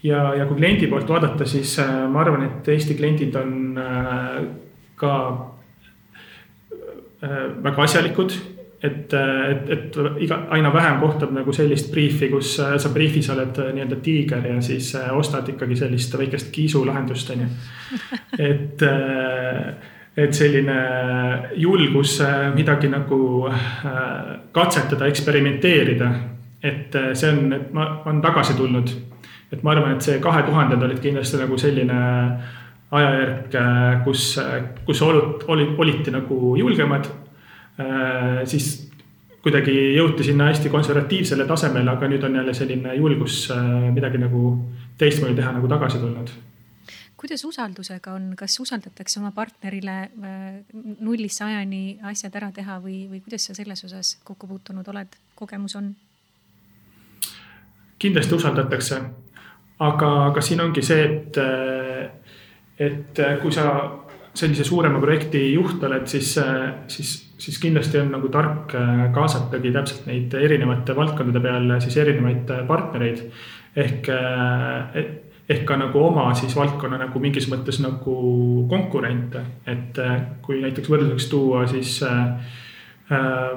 [0.03, 1.77] ja, ja kui kliendi poolt vaadata, siis
[2.09, 3.79] ma arvan, et Eesti kliendid on
[4.97, 5.15] ka
[7.21, 8.35] väga asjalikud
[8.83, 13.57] et, et, et iga, aina vähem kohtab nagu sellist briifi, kus äh, sa briifis oled
[13.63, 17.49] äh, nii-öelda tiiger ja siis äh, ostad ikkagi sellist väikest kiisulahendust, on ju.
[18.49, 18.85] et,
[20.17, 20.77] et selline
[21.55, 22.19] julgus
[22.55, 23.19] midagi nagu
[24.53, 26.11] katsetada, eksperimenteerida.
[26.63, 28.89] et see on, et ma, on tagasi tulnud.
[29.51, 31.99] et ma arvan, et see kahe tuhanded olid kindlasti nagu selline
[32.91, 33.55] ajajärk,
[34.03, 34.39] kus,
[34.85, 37.26] kus olid, olid, oliti nagu julgemad Äh,
[38.45, 38.87] siis
[39.47, 44.51] kuidagi jõuti sinna hästi konservatiivsele tasemele, aga nüüd on jälle selline julgus äh, midagi nagu
[44.99, 46.31] teistmoodi teha nagu tagasi tulnud.
[47.17, 50.41] Kuidas usaldusega on, kas usaldatakse oma partnerile äh,
[50.99, 55.77] nullist sajani asjad ära teha või, või kuidas sa selles osas kokku puutunud oled, kogemus
[55.79, 55.93] on?
[57.97, 58.97] kindlasti usaldatakse,
[59.81, 61.39] aga, aga siin ongi see, et,
[62.77, 63.63] et kui sa
[64.37, 66.35] sellise suurema projekti juht oled, siis,
[66.93, 72.51] siis siis kindlasti on nagu tark äh, kaasatagi täpselt neid erinevate valdkondade peal siis erinevaid
[72.53, 73.23] äh, partnereid.
[73.77, 75.03] ehk, äh,
[75.49, 78.15] ehk ka nagu oma siis valdkonna nagu mingis mõttes nagu
[78.69, 79.99] konkurente, et
[80.41, 81.99] kui näiteks võrdluseks tuua, siis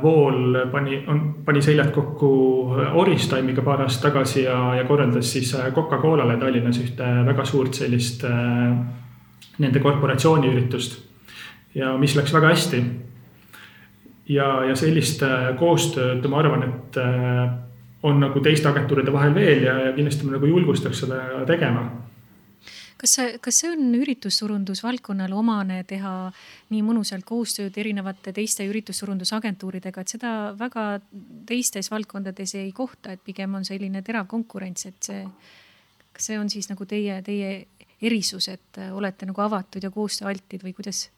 [0.03, 2.29] Vool pani, on, pani seljad kokku
[3.01, 8.23] Oristime'iga paar aastat tagasi ja, ja korraldas siis Coca-Colale Tallinnas ühte väga suurt sellist
[9.59, 11.01] nende korporatsiooniüritust.
[11.75, 12.85] ja mis läks väga hästi
[14.31, 17.43] ja, ja sellist äh, koostööd ma arvan, et äh,
[18.07, 21.89] on nagu teiste agentuuride vahel veel ja, ja kindlasti ma nagu julgustaks seda tegema
[23.01, 26.13] kas see, kas see on üritusturundusvaldkonnale omane teha
[26.73, 30.87] nii mõnusalt koostööd erinevate teiste üritusturundusagentuuridega, et seda väga
[31.49, 35.23] teistes valdkondades ei kohta, et pigem on selline terav konkurents, et see,
[36.13, 37.55] kas see on siis nagu teie, teie
[38.05, 41.09] erisus, et olete nagu avatud ja koostööaltid või kuidas?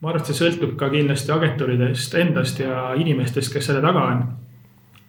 [0.00, 4.22] Ma arvan, et see sõltub ka kindlasti agentuuridest endast ja inimestest, kes selle taga on.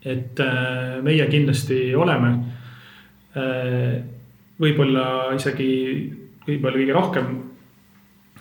[0.01, 2.31] et äh, meie kindlasti oleme.
[3.37, 4.01] Äh,
[4.61, 5.69] võib-olla isegi
[6.47, 7.29] võib-olla kõige rohkem.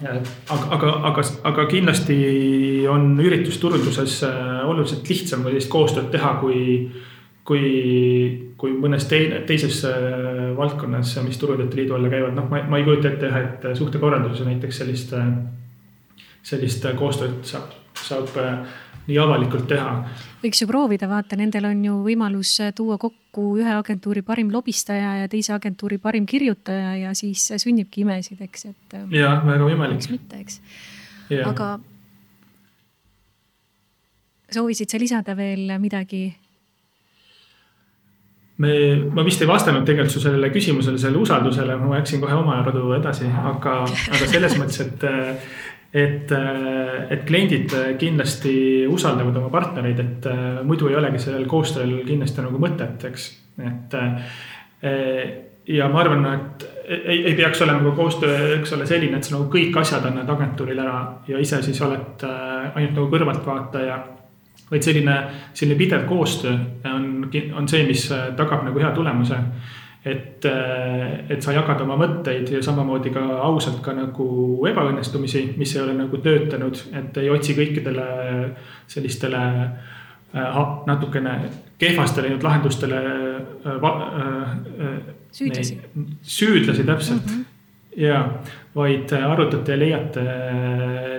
[0.00, 2.16] aga, aga, aga, aga kindlasti
[2.88, 6.88] on üritusturunduses äh, oluliselt lihtsam sellist koostööd teha, kui,
[7.44, 7.70] kui,
[8.56, 9.84] kui mõnes teine, teises
[10.56, 14.48] valdkonnas, mis Turundajate Liidu alla käivad, noh, ma, ma ei kujuta ette jah, et suhtekorralduses
[14.48, 15.14] näiteks sellist,
[16.42, 18.30] sellist koostööd saab, saab
[19.10, 19.92] nii avalikult teha.
[20.42, 25.30] võiks ju proovida, vaata, nendel on ju võimalus tuua kokku ühe agentuuri parim lobistaja ja
[25.30, 28.98] teise agentuuri parim kirjutaja ja siis sünnibki imesid, eks, et.
[29.14, 30.00] jah, väga võimalik.
[30.00, 30.60] miks mitte, eks.
[31.46, 31.72] aga
[34.50, 36.28] soovisid sa lisada veel midagi?
[38.60, 38.72] me,
[39.16, 42.90] ma vist ei vastanud tegelikult su sellele küsimusele, sellele usaldusele, ma läksin kohe oma radu
[42.92, 45.06] edasi, aga, aga selles mõttes, et
[45.92, 46.32] et,
[47.10, 50.28] et kliendid kindlasti usaldavad oma partnereid, et
[50.66, 53.30] muidu ei olegi sellel koostööl kindlasti nagu mõtet, eks,
[53.66, 53.96] et.
[55.70, 59.34] ja ma arvan, et ei, ei peaks olema ka koostöö, eks ole, selline, et sa
[59.34, 63.98] nagu kõik asjad annad agentuurile ära ja ise siis oled ainult nagu kõrvaltvaataja
[64.70, 65.16] vaid selline,
[65.54, 66.54] selline pidev koostöö
[66.94, 68.06] on, on see, mis
[68.38, 69.38] tagab nagu hea tulemuse.
[70.04, 70.46] Et,
[71.28, 74.26] et sa jagad oma mõtteid ja samamoodi ka ausalt ka nagu
[74.70, 78.06] ebaõnnestumisi, mis ei ole nagu töötanud, et ei otsi kõikidele
[78.88, 81.36] sellistele äh, natukene
[81.80, 84.98] kehvasti läinud lahendustele äh, äh,
[85.32, 85.80] süüdlasi.
[86.22, 87.32] süüdlasi täpselt mm.
[87.32, 87.48] -hmm
[87.96, 88.30] ja,
[88.74, 90.22] vaid arutate ja leiate,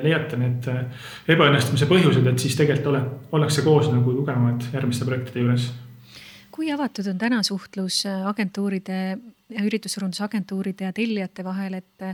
[0.03, 0.69] leiate need
[1.27, 5.67] ebaõnnestumise põhjused, et siis tegelikult ole, ollakse koos nagu tugevamad järgmiste projektide juures.
[6.51, 9.17] Kui avatud on täna suhtlus agentuuride
[9.61, 12.05] üritusturundusagentuuride ja tellijate vahel, et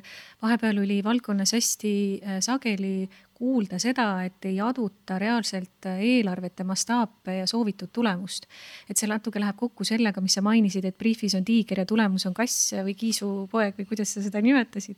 [0.42, 1.94] vahepeal oli valdkonnas hästi
[2.42, 8.48] sageli kuulda seda, et ei aduta reaalselt eelarvete mastaape ja soovitud tulemust.
[8.90, 12.26] et see natuke läheb kokku sellega, mis sa mainisid, et briifis on tiiger ja tulemus
[12.26, 14.98] on kass või kiisupoeg või kuidas sa seda nimetasid.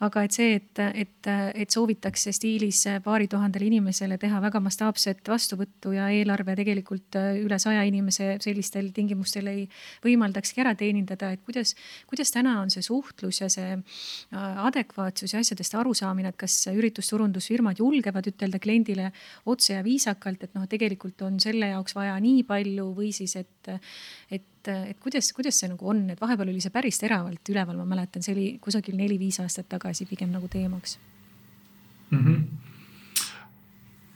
[0.00, 1.30] aga et see, et, et,
[1.64, 7.86] et soovitakse stiilis paari tuhandele inimesele teha väga mastaapset vastuvõttu ja eelarve tegelikult üle saja
[7.88, 9.64] inimese sellistel tingimustel ei
[10.04, 11.74] võimaldakski ära teenindada, et kuidas,
[12.10, 13.80] kuidas täna on see suhtlus ja see
[14.68, 19.10] adekvaatsus ja asjadest arusaamine, et kas üritusturundusfirma firmad julgevad ütelda kliendile
[19.46, 23.70] otse ja viisakalt, et noh, tegelikult on selle jaoks vaja nii palju või siis, et,
[24.30, 27.86] et, et kuidas, kuidas see nagu on, et vahepeal oli see päris teravalt üleval, ma
[27.94, 30.98] mäletan, see oli kusagil neli-viis aastat tagasi pigem nagu teemaks
[32.10, 32.18] mm.
[32.24, 32.42] -hmm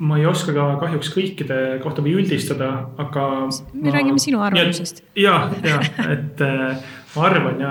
[0.04, 3.46] ma ei oska ka kahjuks kõikide kohta või üldistada, aga.
[3.72, 3.92] me ma...
[3.94, 5.04] räägime sinu arvamusest.
[5.16, 5.78] ja, ja,
[6.10, 6.82] et äh,
[7.14, 7.70] ma arvan ja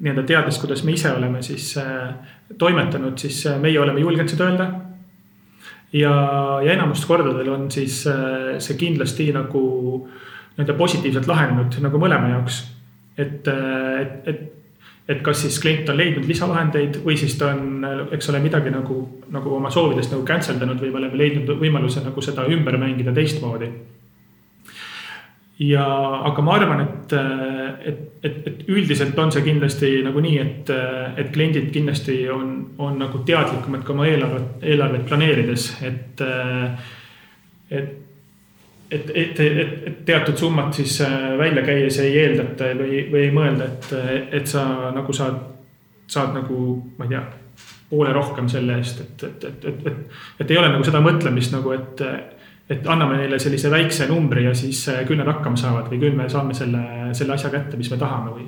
[0.00, 2.16] nii-öelda teades, kuidas me ise oleme siis äh,
[2.58, 4.70] toimetanud, siis äh, meie oleme julgenud seda öelda
[5.96, 6.14] ja,
[6.64, 9.62] ja enamustel kordadel on siis äh, see kindlasti nagu
[10.56, 12.62] nii-öelda positiivselt lahenenud nagu mõlema jaoks.
[13.16, 14.40] et, äh, et, et,
[15.08, 19.00] et kas siis klient on leidnud lisavahendeid või siis ta on, eks ole, midagi nagu,
[19.32, 23.14] nagu oma soovidest nagu cancel danud või me oleme leidnud võimaluse nagu seda ümber mängida
[23.14, 23.70] teistmoodi
[25.58, 25.84] ja,
[26.28, 27.12] aga ma arvan, et,
[27.88, 30.72] et, et, et üldiselt on see kindlasti nagu nii, et,
[31.22, 32.50] et kliendid kindlasti on,
[32.82, 36.26] on nagu teadlikumad ka oma eelarvet, eelarvet planeerides, et,
[37.70, 37.94] et
[38.88, 41.00] et, et, et, et teatud summat siis
[41.38, 43.88] välja käies ei eeldata või, või ei mõelda, et,
[44.38, 45.40] et sa nagu saad,
[46.06, 46.60] saad nagu,
[46.94, 47.24] ma ei tea,
[47.90, 51.54] poole rohkem selle eest, et, et, et, et, et, et ei ole nagu seda mõtlemist
[51.54, 52.02] nagu, et
[52.70, 56.16] et anname neile sellise väikse numbri ja siis äh, küll nad hakkama saavad või küll
[56.18, 56.82] me saame selle,
[57.14, 58.46] selle asja kätte, mis me tahame või.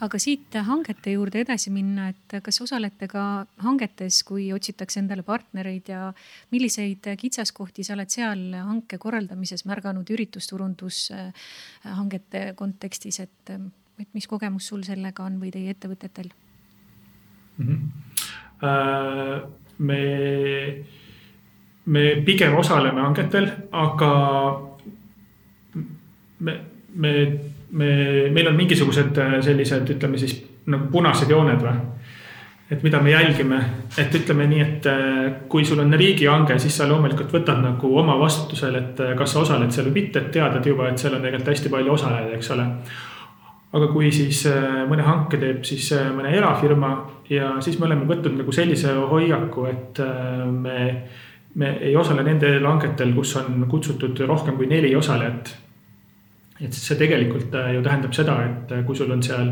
[0.00, 3.24] aga siit hangete juurde edasi minna, et kas osalete ka
[3.60, 6.12] hangetes, kui otsitakse endale partnereid ja
[6.54, 13.50] milliseid kitsaskohti sa oled seal hanke korraldamises märganud üritusturundushangete kontekstis, et,
[14.00, 16.28] et mis kogemus sul sellega on või teie ettevõtetel
[17.58, 17.66] mm?
[17.66, 17.80] -hmm.
[19.80, 20.02] Me
[21.86, 24.10] me pigem osaleme hangetel, aga
[26.40, 26.56] me,
[26.94, 27.12] me,
[27.70, 27.88] me,
[28.30, 30.36] meil on mingisugused äh, sellised, ütleme siis
[30.70, 31.78] nagu punased jooned või
[32.70, 33.56] et mida me jälgime,
[33.98, 38.14] et ütleme nii, et äh, kui sul on riigihange, siis sa loomulikult võtad nagu oma
[38.20, 41.24] vastutusele, et äh, kas sa osaled seal või mitte, et teadad juba, et seal on
[41.24, 42.68] tegelikult hästi palju osalejaid, eks ole.
[43.70, 44.44] aga kui siis
[44.90, 46.88] mõne hanke teeb siis mõne erafirma
[47.30, 50.00] ja siis me oleme võtnud nagu sellise hoiaku, et
[50.50, 50.78] me
[51.54, 55.56] me ei osale nendel hangetel, kus on kutsutud rohkem kui neli osalejat.
[56.60, 59.46] et see tegelikult äh, ju tähendab seda, et äh, kui sul on seal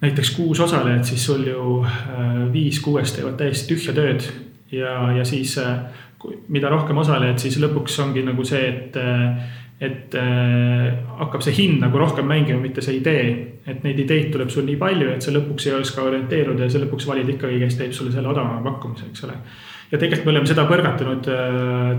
[0.00, 4.28] näiteks kuus osalejat, siis sul ju äh, viis kuuest teevad täiesti tühja tööd
[4.70, 5.56] ja, ja siis
[6.48, 9.00] mida rohkem osalejaid, siis lõpuks ongi nagu see, et
[9.78, 10.14] et
[11.20, 13.26] hakkab see hind nagu rohkem mängima, mitte see idee.
[13.68, 16.80] et neid ideid tuleb sul nii palju, et sa lõpuks ei oska orienteeruda ja sa
[16.82, 19.36] lõpuks valid ikkagi, kes teeb sulle selle odavama pakkumise, eks ole
[19.90, 21.30] ja tegelikult me oleme seda põrgatanud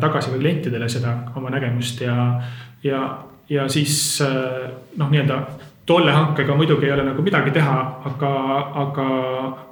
[0.02, 2.16] tagasi ka klientidele, seda oma nägemust ja,
[2.84, 3.02] ja,
[3.50, 5.40] ja siis noh, nii-öelda
[5.90, 7.78] tolle hankega muidugi ei ole nagu midagi teha,
[8.12, 8.32] aga,
[8.84, 9.08] aga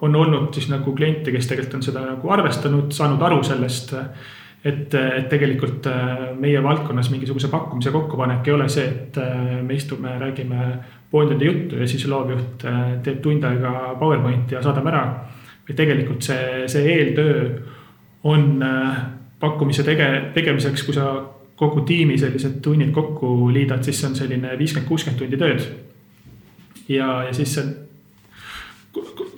[0.01, 3.93] on olnud siis nagu kliente, kes tegelikult on seda nagu arvestanud, saanud aru sellest.
[4.67, 9.77] et, et tegelikult äh, meie valdkonnas mingisuguse pakkumise kokkupanek ei ole see, et äh, me
[9.77, 10.71] istume, räägime
[11.11, 15.03] pool tundi juttu ja siis loovjuht äh, teeb tund aega PowerPointi ja saadame ära.
[15.69, 17.37] või tegelikult see, see eeltöö
[18.23, 18.63] on
[19.39, 21.11] pakkumise tege-, tegemiseks, kui sa
[21.57, 25.63] kogu tiimi sellised tunnid kokku liidad, siis see on selline viiskümmend, kuuskümmend tundi tööd
[26.89, 27.67] ja, ja siis see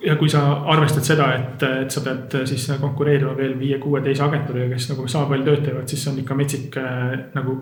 [0.06, 4.72] ja kui sa arvestad seda, et, et sa pead siis konkureerima veel viie-kuue teise agentuuriga,
[4.74, 7.56] kes nagu sama palju tööd teevad, siis see on ikka metsik äh, nagu,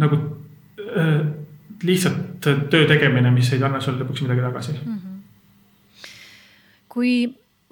[0.00, 0.20] nagu
[0.86, 1.20] äh,
[1.86, 4.98] lihtsalt töö tegemine, mis ei anna sulle lõpuks midagi tagasi mm.
[4.98, 6.08] -hmm.
[6.88, 7.14] kui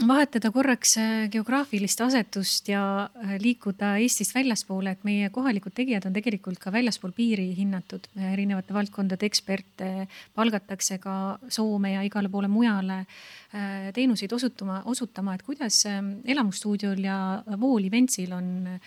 [0.06, 2.82] vahetada korraks äh, geograafilist asetust ja
[3.18, 8.06] äh, liikuda Eestist väljaspoole, et meie kohalikud tegijad on tegelikult ka väljaspool piiri hinnatud.
[8.32, 15.42] erinevate valdkondade eksperte palgatakse ka Soome ja igale poole mujale äh, teenuseid osutama, osutama, et
[15.42, 15.82] kuidas
[16.24, 18.78] elamustuudiol ja Vool Eventsil on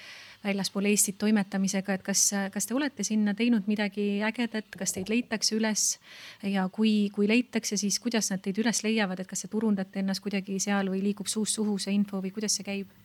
[0.43, 2.23] väljaspool Eestit toimetamisega, et kas,
[2.53, 5.85] kas te olete sinna teinud midagi ägedat, kas teid leitakse üles
[6.43, 10.23] ja kui, kui leitakse, siis kuidas nad teid üles leiavad, et kas te turundate ennast
[10.25, 12.99] kuidagi seal või liigub suust suhu see info või kuidas see käib?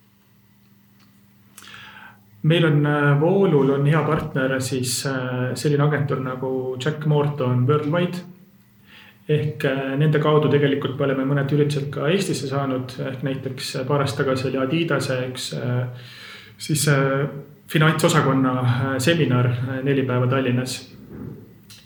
[2.46, 6.50] meil on äh, Voolul on hea partner siis äh, selline agentuur nagu
[6.84, 8.22] Jack Morton Worldwide
[9.28, 14.04] ehk äh, nende kaudu tegelikult me oleme mõned üritused ka Eestisse saanud, ehk näiteks paar
[14.04, 15.50] aastat tagasi oli Adidase üks
[16.58, 17.28] siis äh,
[17.68, 20.96] finantsosakonna äh, seminar äh, neli päeva Tallinnas.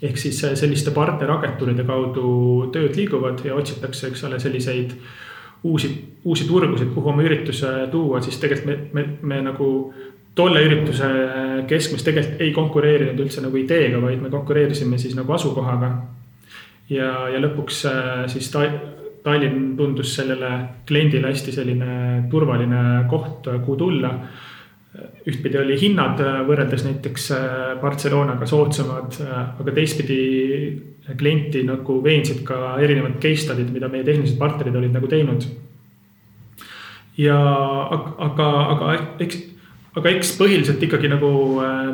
[0.03, 4.95] ehk siis selliste partneragentuuride kaudu tööd liiguvad ja otsitakse, eks ole, selliseid
[5.69, 5.91] uusi,
[6.25, 9.69] uusi turgusid, kuhu oma ürituse tuua, siis tegelikult me, me, me nagu
[10.35, 11.11] tolle ürituse
[11.69, 15.93] keskmes tegelikult ei konkureerinud üldse nagu ideega, vaid me konkureerisime siis nagu asukohaga.
[16.89, 17.85] ja, ja lõpuks
[18.33, 18.65] siis ta,
[19.21, 20.51] Tallinn tundus sellele
[20.89, 21.97] kliendile hästi selline
[22.33, 24.15] turvaline koht, kuhu tulla
[24.99, 27.43] ühtpidi oli hinnad äh, võrreldes näiteks äh,
[27.81, 30.23] Barcelonaga soodsamad, äh, aga teistpidi
[31.19, 35.47] klienti nagu veensid ka erinevad case study'd, mida meie tehnilised partnerid olid nagu teinud.
[37.19, 37.39] ja
[38.27, 39.41] aga, aga eks,
[39.99, 41.31] aga eks põhiliselt ikkagi nagu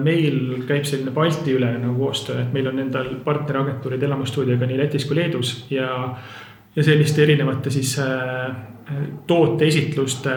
[0.04, 5.16] meil käib selline Balti-ülene nagu koostöö, et meil on endal partneragentuurid elamustuudioga nii Lätis kui
[5.16, 5.88] Leedus ja,
[6.76, 7.96] ja selliste erinevate siis
[9.26, 10.36] tooteesitluste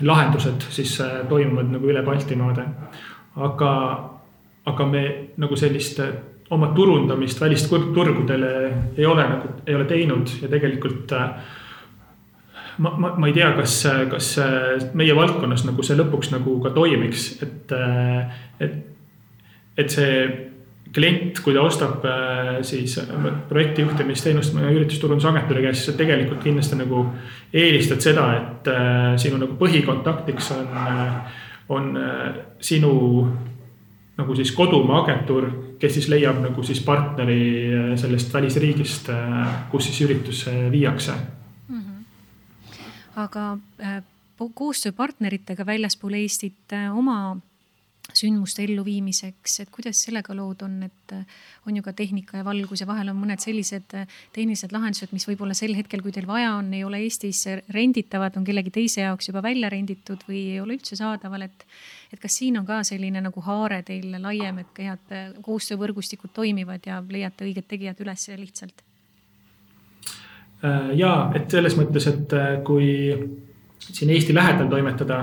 [0.00, 2.64] lahendused siis äh, toimuvad nagu üle Baltimaade.
[3.36, 3.70] aga,
[4.66, 5.04] aga me
[5.36, 6.12] nagu sellist äh,
[6.50, 8.52] oma turundamist välisturgudele
[8.96, 11.28] ei ole nagu, ei ole teinud ja tegelikult äh,
[12.78, 13.80] ma, ma, ma ei tea, kas,
[14.10, 14.34] kas
[14.94, 17.74] meie valdkonnas nagu see lõpuks nagu ka toimiks, et,
[18.60, 18.78] et,
[19.76, 20.14] et see
[20.94, 27.04] klient, kui ta ostab äh, siis äh, projektijuhtimisteenust üritusturundusagentuuri käest, siis sa tegelikult kindlasti nagu
[27.52, 30.68] eelistad seda, et äh, sinu nagu põhikontaktiks on,
[31.68, 31.90] on
[32.64, 32.92] sinu
[34.18, 39.10] nagu siis kodumaa agentuur, kes siis leiab nagu siis partneri sellest välisriigist,
[39.70, 41.12] kus siis üritus viiakse
[41.68, 41.82] mm.
[41.82, 42.00] -hmm.
[43.16, 43.58] aga
[44.38, 47.36] koostööpartneritega väljaspool Eestit oma
[48.16, 52.80] sündmuste elluviimiseks, et kuidas sellega lood on, et äh, on ju ka tehnika ja valgus
[52.80, 56.54] ja vahel on mõned sellised äh, tehnilised lahendused, mis võib-olla sel hetkel, kui teil vaja
[56.56, 57.44] on, ei ole Eestis
[57.74, 61.66] renditavad, on kellegi teise jaoks juba välja renditud või ei ole üldse saadaval, et.
[62.12, 66.88] et kas siin on ka selline nagu haare teil laiem, et head äh, koostöövõrgustikud toimivad
[66.88, 68.84] ja leiate õiged tegijad üles lihtsalt?
[70.98, 72.32] ja et selles mõttes, et
[72.66, 72.88] kui
[73.78, 75.18] siin Eesti lähedal toimetada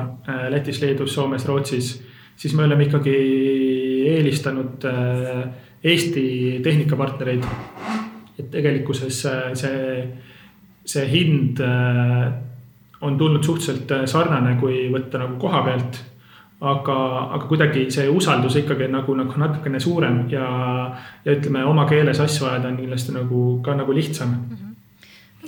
[0.48, 1.90] Lätis, Leedus, Soomes, Rootsis
[2.36, 3.16] siis me oleme ikkagi
[4.16, 5.46] eelistanud äh,
[5.86, 7.44] Eesti tehnikapartnereid.
[8.40, 10.08] et tegelikkuses äh, see,
[10.86, 12.34] see hind äh,
[13.02, 16.04] on tulnud suhteliselt sarnane, kui võtta nagu koha pealt.
[16.62, 16.96] aga,
[17.36, 20.46] aga kuidagi see usaldus ikkagi nagu, nagu natukene suurem ja,
[21.26, 24.56] ja ütleme, oma keeles asju ajada on kindlasti nagu ka nagu lihtsam mm.
[24.56, 24.75] -hmm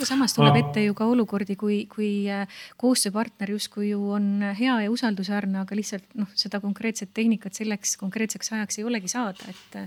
[0.06, 4.91] samas tuleb ette ju ka olukordi, kui, kui äh, koostööpartner justkui ju on hea ja
[4.91, 9.78] usaldusväärne, aga lihtsalt noh, seda konkreetset tehnikat selleks konkreetseks ajaks ei olegi saada, et.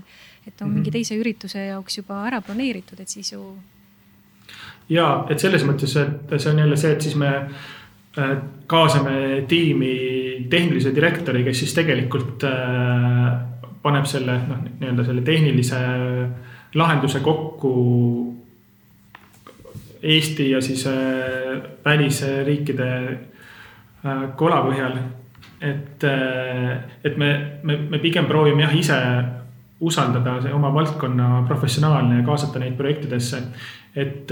[0.47, 0.73] et on mm -hmm.
[0.73, 3.55] mingi teise ürituse jaoks juba ära planeeritud, et siis ju.
[4.89, 7.27] ja, et selles mõttes, et see on jälle see, et siis me
[8.17, 8.37] äh,
[8.67, 13.51] kaasame tiimi tehnilise direktori, kes siis tegelikult äh,
[13.81, 15.77] paneb selle noh, nii-öelda selle tehnilise
[16.73, 17.71] lahenduse kokku
[20.01, 22.87] Eesti ja siis äh, välisriikide
[24.35, 24.95] kola põhjal.
[25.61, 26.03] et,
[27.03, 28.97] et me, me, me pigem proovime jah ise
[29.81, 33.43] usaldada oma valdkonna professionaale ja kaasata neid projektidesse.
[33.95, 34.31] et,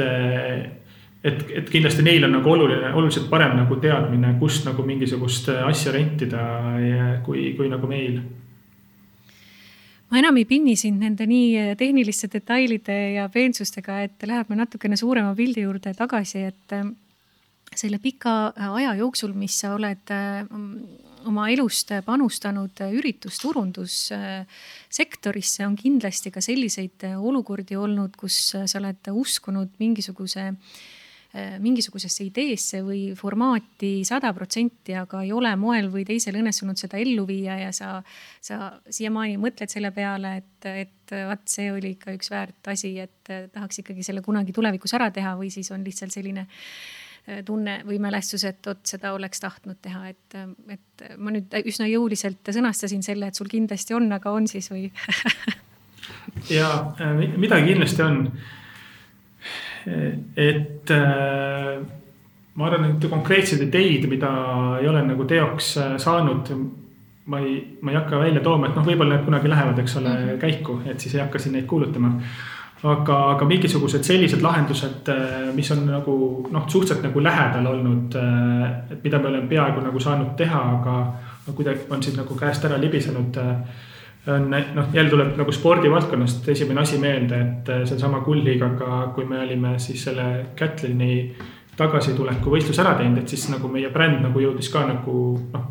[1.24, 5.94] et, et kindlasti neil on nagu oluline, oluliselt parem nagu teadmine, kust nagu mingisugust asja
[5.94, 6.44] rentida,
[7.26, 8.22] kui, kui nagu meil
[10.10, 15.32] ma enam ei pinni sind nende nii tehniliste detailide ja peensustega, et läheme natukene suurema
[15.38, 16.84] pildi juurde tagasi, et äh,
[17.76, 18.34] selle pika
[18.74, 20.12] aja jooksul, mis sa oled
[21.30, 30.44] oma elust panustanud üritusturundussektorisse, on kindlasti ka selliseid olukordi olnud, kus sa oled uskunud mingisuguse
[30.50, 30.56] Äh,
[31.62, 37.28] mingisugusesse ideesse või formaati sada protsenti, aga ei ole moel või teisel õnnestunud seda ellu
[37.30, 37.92] viia ja sa,
[38.42, 43.30] sa siiamaani mõtled selle peale, et, et vaat see oli ikka üks väärt asi, et
[43.30, 46.60] tahaks ikkagi selle kunagi tulevikus ära teha või siis on lihtsalt selline äh,
[47.46, 50.38] tunne või mälestus, et vot seda oleks tahtnud teha, et,
[50.74, 54.90] et ma nüüd üsna jõuliselt sõnastasin selle, et sul kindlasti on, aga on siis või?
[56.50, 58.24] Ja äh, midagi kindlasti on
[60.36, 61.80] et äh,
[62.60, 64.30] ma arvan, et konkreetseid ideid, mida
[64.82, 66.52] ei ole nagu teoks äh, saanud,
[67.30, 70.14] ma ei, ma ei hakka välja tooma, et noh, võib-olla need kunagi lähevad, eks ole,
[70.14, 70.40] mhm.
[70.42, 72.16] käiku, et siis ei hakka siin neid kuulutama.
[72.80, 76.14] aga, aga mingisugused sellised lahendused, äh, mis on nagu
[76.52, 78.16] noh, suhteliselt nagu lähedal olnud,
[78.92, 80.96] et mida me oleme peaaegu nagu saanud teha, aga,
[81.44, 83.40] aga kuidagi on siin nagu käest ära libisenud
[84.28, 89.40] on noh, jälle tuleb nagu spordivaldkonnast esimene asi meelde, et äh, seesama Kuldliigaga, kui me
[89.42, 91.36] olime siis selle Kätlini
[91.80, 95.16] tagasituleku võistluse ära teinud, et siis nagu meie bränd nagu jõudis ka nagu
[95.54, 95.68] noh,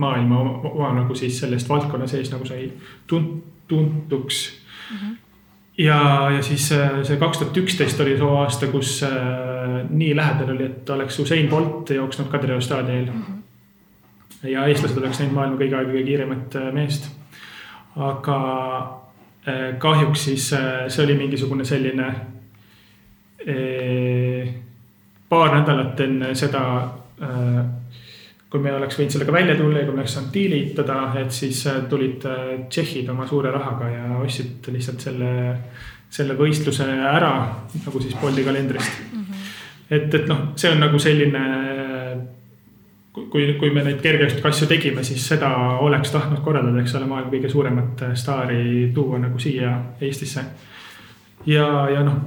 [0.00, 2.70] maailma oma, oma nagu siis sellest valdkonna sees nagu sai
[3.10, 4.40] tunt-, tuntuks
[4.90, 4.96] mm.
[4.96, 5.16] -hmm.
[5.84, 10.56] ja, ja siis äh, see kaks tuhat üksteist oli too aasta, kus äh, nii lähedal
[10.56, 13.22] oli, et oleks Usain Bolt jooksnud Kadrioru staadionil mm.
[13.22, 14.48] -hmm.
[14.48, 17.12] ja eestlased oleks näinud maailma kõige aega kõige kiiremat meest
[17.96, 18.38] aga
[19.46, 22.08] äh, kahjuks siis äh, see oli mingisugune selline
[23.48, 24.54] äh,
[25.28, 26.62] paar nädalat enne seda,
[28.52, 31.32] kui me oleks võinud sellega välja tulla ja kui me oleks saanud diili ehitada, et
[31.32, 32.26] siis tulid
[32.68, 35.30] tšehhid oma suure rahaga ja ostsid lihtsalt selle,
[36.12, 37.32] selle võistluse ära
[37.72, 39.22] nagu siis Bolti kalendrist mm.
[39.22, 39.48] -hmm.
[39.88, 41.44] et, et noh, see on nagu selline
[43.12, 45.50] kui, kui me neid kergejõustikasju tegime, siis seda
[45.84, 48.62] oleks tahtnud korraldada, eks ole, maailma kõige suuremat äh, staari
[48.94, 50.44] tuua nagu siia Eestisse.
[51.46, 52.22] ja, ja noh,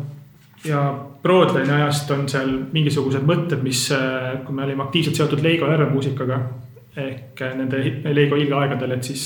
[0.66, 0.84] ja
[1.24, 6.42] Broadline'i ajast on seal mingisugused mõtted, mis, äh, kui me olime aktiivselt seotud Leigo järelmuusikaga
[6.96, 7.82] ehk äh, nende
[8.14, 9.26] Leigo hiigeaegadel, et siis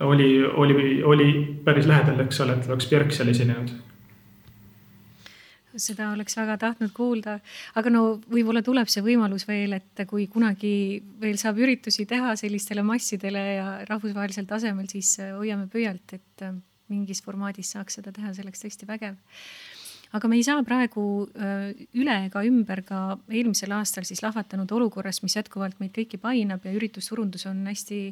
[0.00, 1.32] oli, oli, oli
[1.64, 3.74] päris lähedal, eks ole, et oleks Björk seal esinenud
[5.80, 7.38] seda oleks väga tahtnud kuulda,
[7.78, 12.84] aga no võib-olla tuleb see võimalus veel, et kui kunagi veel saab üritusi teha sellistele
[12.86, 16.54] massidele ja rahvusvahelisel tasemel, siis äh, hoiame pöialt, et äh,
[16.92, 19.16] mingis formaadis saaks seda teha, see oleks tõesti vägev.
[20.14, 21.04] aga me ei saa praegu
[21.34, 26.64] äh, üle ega ümber ka eelmisel aastal siis lahvatanud olukorrast, mis jätkuvalt meid kõiki painab
[26.64, 28.02] ja üritusturundus on hästi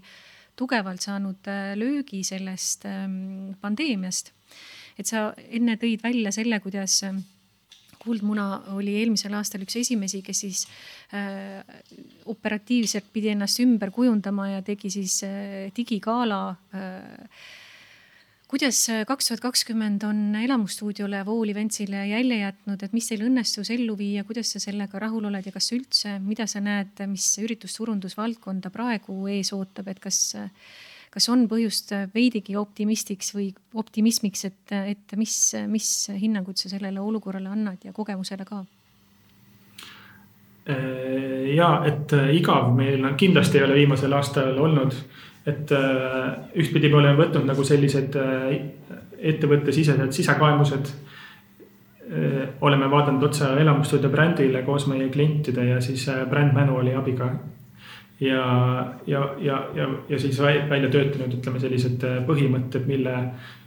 [0.58, 1.46] tugevalt saanud
[1.80, 4.32] löögi sellest ähm, pandeemiast.
[4.98, 6.98] et sa enne tõid välja selle, kuidas
[8.02, 10.62] Kuldmuna oli eelmisel aastal üks esimesi, kes siis
[11.14, 11.62] äh,
[12.30, 16.44] operatiivselt pidi ennast ümber kujundama ja tegi siis äh, digigala
[16.74, 17.28] äh,
[18.52, 23.70] kuidas äh, kaks tuhat kakskümmend on elamustuudiole, Vool Eventsile jälje jätnud, et mis teil õnnestus
[23.72, 28.68] ellu viia, kuidas sa sellega rahul oled ja kas üldse, mida sa näed, mis üritusturundusvaldkonda
[28.74, 30.50] praegu ees ootab, et kas äh,
[31.12, 35.34] kas on põhjust veidigi optimistiks või optimismiks, et, et mis,
[35.68, 38.62] mis hinnangut sa sellele olukorrale annad ja kogemusele ka?
[40.68, 44.94] Äh, ja et äh, igav meil kindlasti ei ole viimasel aastal olnud,
[45.46, 48.18] et äh, ühtpidi me oleme võtnud nagu sellised
[49.18, 50.94] ettevõttesisesed sisekaemused.
[52.60, 57.30] oleme vaadanud otsa elamustuudio brändile koos meie klientide ja siis bränd Manuali abiga
[58.22, 63.16] ja, ja, ja, ja, ja siis välja töötanud, ütleme sellised äh, põhimõtted, mille,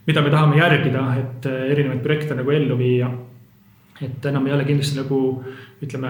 [0.08, 3.12] mida me tahame järgida, et äh, erinevaid projekte nagu ellu viia.
[4.02, 5.20] et enam ei ole kindlasti nagu
[5.84, 6.10] ütleme,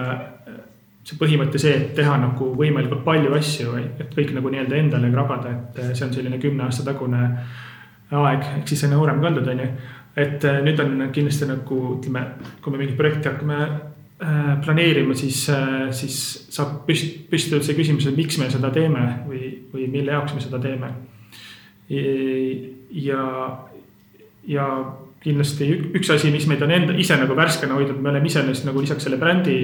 [1.06, 5.52] see põhimõte see, et teha nagu võimalikult palju asju, et kõik nagu nii-öelda endale krabada,
[5.52, 7.28] et äh, see on selline kümne aasta tagune
[8.10, 9.68] aeg, ehk siis see noorem kandud, on ju.
[10.16, 12.24] et nüüd on kindlasti nagu ütleme,
[12.62, 13.95] kui me mingit projekti hakkame Äh,
[14.64, 16.16] planeerima, siis, äh, siis
[16.54, 20.44] saab püst-, püstitada see küsimus, et miks me seda teeme või, või mille jaoks me
[20.44, 20.88] seda teeme.
[22.96, 23.24] ja,
[24.48, 24.64] ja
[25.22, 28.82] kindlasti üks asi, mis meid on enda ise nagu värskena hoidnud, me oleme iseenesest nagu
[28.82, 29.58] lisaks selle brändi,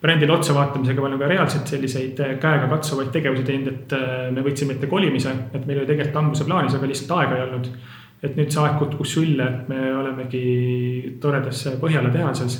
[0.00, 3.98] brändile otsa vaatamisega oleme ka reaalselt selliseid käega katsuvaid tegevusi teinud, et
[4.32, 7.46] me võtsime ette kolimise, et meil oli tegelikult ammu see plaanis, aga lihtsalt aega ei
[7.48, 7.70] olnud.
[8.22, 12.56] et nüüd see aeg kukkus sülle, et me olemegi toredas Põhjala tehases,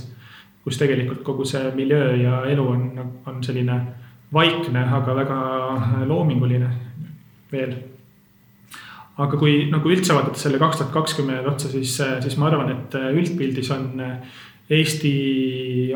[0.68, 2.88] kus tegelikult kogu see miljöö ja elu on,
[3.26, 3.80] on selline
[4.32, 5.38] vaikne, aga väga
[6.06, 6.68] loominguline
[7.52, 7.72] veel
[9.18, 12.94] aga kui nagu üldse vaadata selle kaks tuhat kakskümmend otsa, siis, siis ma arvan, et
[12.94, 13.88] üldpildis on
[14.68, 15.10] Eesti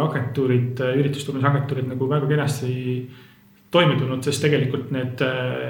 [0.01, 2.73] agentuurid, üritusturundusagentuurid nagu väga kenasti
[3.73, 5.21] toime tulnud, sest tegelikult need,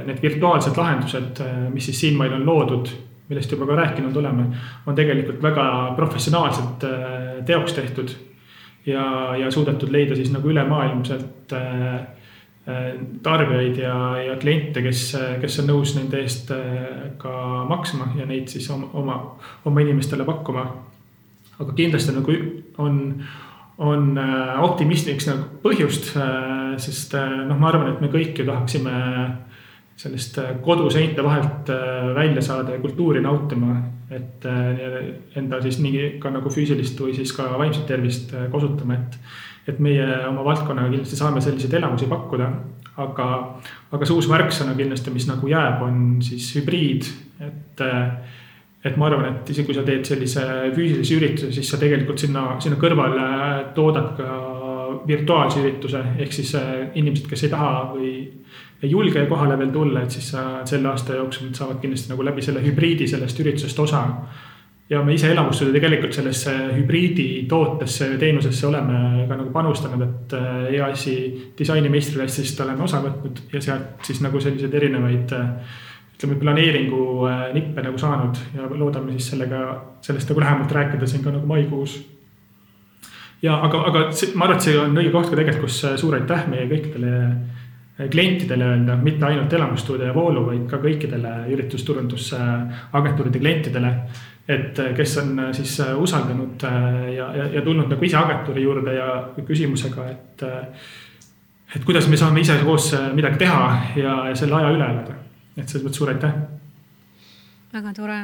[0.07, 1.43] need virtuaalsed lahendused,
[1.75, 2.93] mis siis siinmail on loodud,
[3.31, 4.47] millest juba ka rääkinud oleme,
[4.87, 5.67] on tegelikult väga
[5.99, 6.87] professionaalselt
[7.47, 8.15] teoks tehtud.
[8.87, 12.01] Ja, ja suudetud leida siis nagu ülemaailmselt äh,
[12.63, 15.01] Äh, tarbijaid ja, ja kliente, kes,
[15.43, 17.33] kes on nõus nende eest äh, ka
[17.67, 19.17] maksma ja neid siis oma, oma,
[19.67, 20.63] oma inimestele pakkuma.
[21.59, 22.37] aga kindlasti nagu
[22.79, 23.01] on,
[23.83, 24.15] on
[24.63, 26.13] optimismiks nagu põhjust,
[26.83, 28.95] sest noh, ma arvan, et me kõik ju tahaksime
[29.99, 31.71] sellest koduseinte vahelt
[32.15, 33.75] välja saada ja kultuuri nautima.
[34.13, 34.47] Et
[35.39, 39.19] enda siis nii ka nagu füüsilist või siis ka vaimset tervist kasutama, et
[39.71, 42.51] et meie oma valdkonnaga kindlasti saame selliseid elamusi pakkuda.
[43.03, 43.27] aga,
[43.89, 47.07] aga see uus märksõna kindlasti, mis nagu jääb, on siis hübriid,
[47.41, 47.81] et
[48.85, 50.43] et ma arvan, et isegi kui sa teed sellise
[50.75, 53.27] füüsilise ürituse, siis sa tegelikult sinna, sinna kõrvale
[53.77, 54.29] toodad ka
[55.07, 56.53] virtuaalse ürituse, ehk siis
[56.99, 58.13] inimesed, kes ei taha või
[58.83, 62.43] ei julge kohale veel tulla, et siis sa selle aasta jooksul saavad kindlasti nagu läbi
[62.43, 64.03] selle hübriidi sellest üritusest osa
[64.91, 70.35] ja me ise elamusstuudio tegelikult sellesse hübriidi tootesse ja teenusesse oleme ka nagu panustanud, et
[70.75, 71.17] EAS-i
[71.59, 75.33] disaini meistriklasist oleme osa võtnud ja sealt siis nagu selliseid erinevaid
[76.23, 79.63] ütleme, planeeringu äh, nippe nagu saanud ja loodame siis sellega,
[80.05, 82.01] sellest nagu lähemalt rääkida siin ka nagu maikuus.
[83.43, 85.97] ja aga, aga see, ma arvan, et see on õige koht ka tegelikult, kus äh,
[85.99, 87.62] suur aitäh meie kõikidele äh,
[88.11, 93.95] klientidele öelda, mitte ainult elamusstuudio ja Voolu, vaid ka kõikidele üritusturundusagentuuride klientidele
[94.49, 96.63] et äh, kes on äh, siis äh, usaldanud
[97.17, 99.09] ja, ja, ja tulnud nagu ise agentuuri juurde ja
[99.47, 100.47] küsimusega, et.
[101.77, 105.15] et kuidas me saame ise koos midagi teha ja, ja selle aja üle elada.
[105.57, 106.35] et selles mõttes suur aitäh.
[107.73, 108.19] väga tore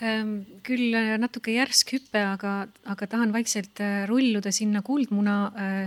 [0.00, 2.54] küll natuke järsk hüpe, aga,
[2.88, 5.36] aga tahan vaikselt rulluda sinna kuldmuna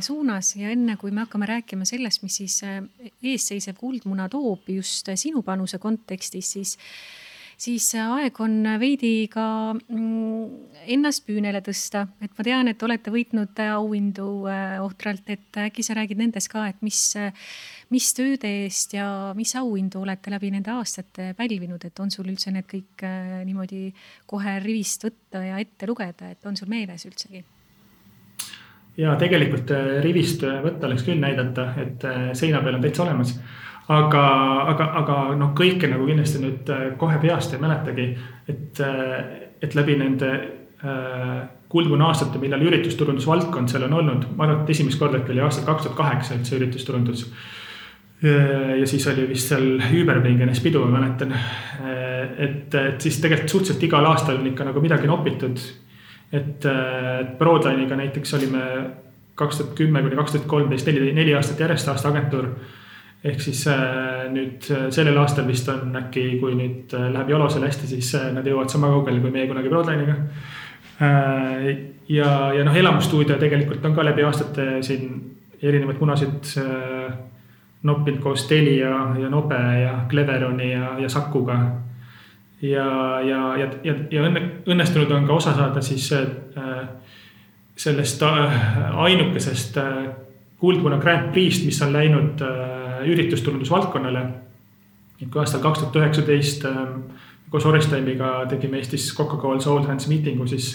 [0.06, 5.42] suunas ja enne kui me hakkame rääkima sellest, mis siis eesseisev kuldmuna toob just sinu
[5.42, 6.78] panuse kontekstis, siis
[7.64, 13.62] siis aeg on veidi ka mm, ennast püünele tõsta, et ma tean, et olete võitnud
[13.66, 17.00] auhindu äh, ohtralt, et äkki sa räägid nendest ka, et mis,
[17.94, 19.08] mis tööde eest ja
[19.38, 23.88] mis auhindu olete läbi nende aastate pälvinud, et on sul üldse need kõik äh, niimoodi
[24.30, 27.44] kohe rivist võtta ja ette lugeda, et on sul meeles üldsegi?
[29.00, 32.04] ja tegelikult äh, rivist võtta oleks küll näidata, et
[32.38, 33.38] seina peal on täitsa olemas
[33.92, 34.24] aga,
[34.72, 38.06] aga, aga noh, kõike nagu kindlasti nüüd äh, kohe peast ei mäletagi,
[38.48, 39.18] et, äh,
[39.64, 41.34] et läbi nende äh,
[41.74, 45.68] kuldmuna aastate, millal üritusturundusvaldkond seal on olnud, ma arvan, et esimest korda äkki oli aastal
[45.68, 47.28] kaks tuhat kaheksa üldse üritusturundus.
[48.24, 51.34] ja siis oli vist seal üüberpingenes pidu, ma mäletan.
[52.38, 55.60] et, et siis tegelikult suhteliselt igal aastal on ikka nagu midagi nopitud.
[56.32, 58.62] et, et Broadline'iga näiteks olime
[59.36, 62.48] kaks tuhat kümme kuni kaks tuhat kolmteist, neli, neli aastat järjest aastaagentuur
[63.24, 67.64] ehk siis äh, nüüd äh, sellel aastal vist on äkki, kui nüüd äh, läheb Jalosel
[67.64, 70.18] hästi, siis nad jõuavad sama kaugele kui meie kunagi Broadline'iga.
[72.10, 75.16] ja, ja noh, elamusstuudio tegelikult on ka läbi aastate siin
[75.64, 76.52] erinevaid munasid
[77.84, 81.58] noppinud koos Telia ja Nobe ja Cleveroni ja, ja Sakuga.
[82.62, 82.86] ja,
[83.26, 86.12] ja, ja, ja, ja õnne, õnnestunud on ka osa saada siis
[87.76, 89.80] sellest ainukesest
[90.62, 92.44] kuldmuna Grand Prix'st, mis on läinud
[93.06, 94.24] üritusturundusvaldkonnale.
[95.22, 97.00] et kui aastal kaks tuhat üheksateist ähm,
[97.50, 100.74] koos Orestimiga tegime Eestis Coca-Cola Soul Transmittingu, siis,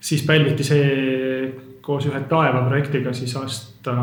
[0.00, 3.94] siis pälviti see koos ühe taeva projektiga siis aasta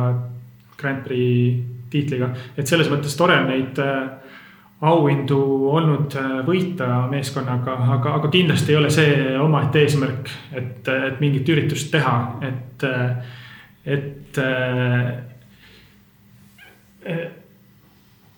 [0.77, 1.61] Grand Prix
[1.93, 2.31] tiitliga.
[2.57, 4.09] et selles mõttes tore on neid äh,
[4.81, 5.39] auhindu
[5.73, 11.49] olnud äh, võita meeskonnaga, aga, aga kindlasti ei ole see omaette eesmärk, et, et mingit
[11.49, 12.17] üritust teha,
[12.49, 12.87] et,
[13.85, 14.39] et,
[17.05, 17.43] et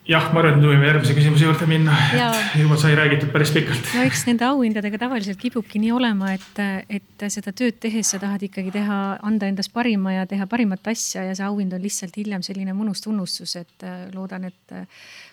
[0.10, 3.52] jah, ma arvan, et me võime järgmise küsimuse juurde minna, et juba sai räägitud päris
[3.54, 3.92] pikalt.
[3.94, 8.44] no eks nende auhindadega tavaliselt kipubki nii olema, et, et seda tööd tehes sa tahad
[8.50, 12.46] ikkagi teha, anda endast parima ja teha parimat asja ja see auhind on lihtsalt hiljem
[12.46, 14.88] selline mõnus tunnustus, et äh, loodan, et äh,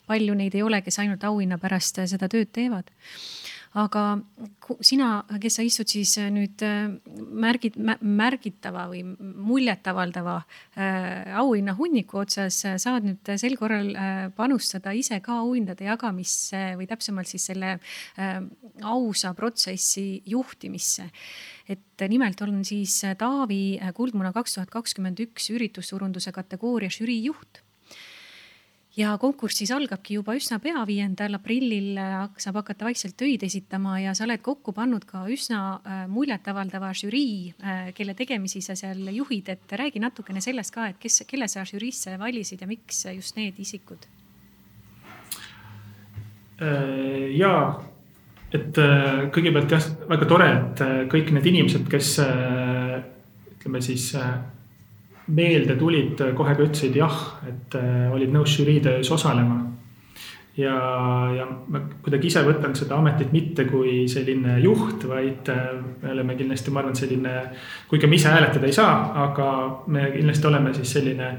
[0.06, 2.92] palju neid ei ole, kes ainult auhinna pärast seda tööd teevad
[3.76, 4.02] aga
[4.84, 5.08] sina,
[5.40, 6.88] kes sa istud siis äh, nüüd äh,
[7.44, 13.92] märgid, märgitava või muljetavaldava äh, auhinna hunniku otsas, saad nüüd sel korral
[14.36, 17.76] panustada ise ka auhindade jagamisse või täpsemalt siis selle
[18.86, 21.10] ausa protsessi juhtimisse.
[21.68, 27.65] Et nimelt on siis Taavi Kuldmuna kaks tuhat kakskümmend üks üritusturunduse kategooria žürii juht
[28.96, 33.98] ja konkurss siis algabki juba üsna pea, viiendal aprillil äh, saab hakata vaikselt töid esitama
[34.00, 39.04] ja sa oled kokku pannud ka üsna äh, muljetavaldava žürii, äh, kelle tegemisi sa seal
[39.12, 43.36] juhid, et räägi natukene sellest ka, et kes, kelle sa žüriisse valisid ja miks just
[43.40, 44.08] need isikud?
[46.56, 47.50] ja,
[48.48, 48.78] et
[49.34, 50.80] kõigepealt jah, väga tore, et
[51.12, 52.14] kõik need inimesed, kes
[53.58, 54.06] ütleme siis
[55.26, 57.16] meelde tulid, kohe ka ütlesid jah,
[57.48, 59.62] et äh, olid nõus žürii töös osalema.
[60.56, 60.74] ja,
[61.36, 65.72] ja ma kuidagi ise võtan seda ametit mitte kui selline juht, vaid äh,
[66.02, 67.32] me oleme kindlasti, ma arvan, selline,
[67.90, 69.48] kuigi me ise hääletada ei saa, aga
[69.92, 71.32] me kindlasti oleme siis selline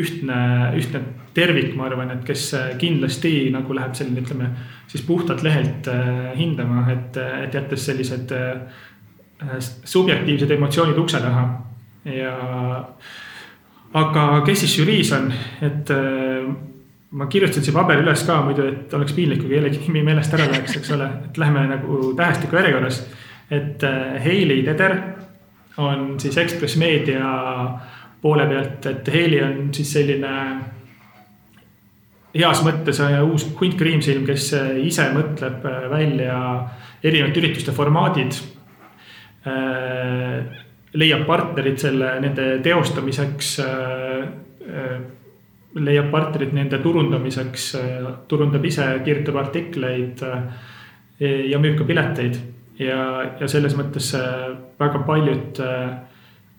[0.00, 0.38] ühtne,
[0.80, 1.04] ühtne
[1.36, 2.48] tervik, ma arvan, et kes
[2.80, 4.50] kindlasti nagu läheb selline, ütleme
[4.88, 8.32] siis puhtalt lehelt äh, hindama, et, et jättes sellised
[9.84, 11.44] subjektiivsed emotsioonid ukse taha
[12.08, 12.34] ja
[13.94, 15.28] aga kes siis žüriis on,
[15.62, 16.46] et äh,
[17.14, 20.48] ma kirjutasin siia paberi üles ka muidu, et oleks piinlik, kui kellegi nimi meelest ära
[20.50, 23.04] läheks, eks ole, et lähme nagu tähestiku järjekorras.
[23.50, 24.96] et äh, Heili Teder
[25.76, 27.28] on siis Ekspress Meedia
[28.22, 30.34] poole pealt, et Heili on siis selline
[32.34, 34.48] heas mõttes uus hunt kriimsilm, kes
[34.82, 36.38] ise mõtleb välja
[37.02, 38.34] erinevate ürituste formaadid
[40.98, 44.24] leiab partnerid selle nende teostamiseks, äh,
[44.64, 44.96] äh,
[45.74, 50.22] leiab partnerid nende turundamiseks, äh, turundab ise, kirjutab artikleid
[51.18, 52.40] ja müüb ka pileteid.
[52.78, 54.08] ja, ja selles mõttes
[54.80, 55.60] väga paljud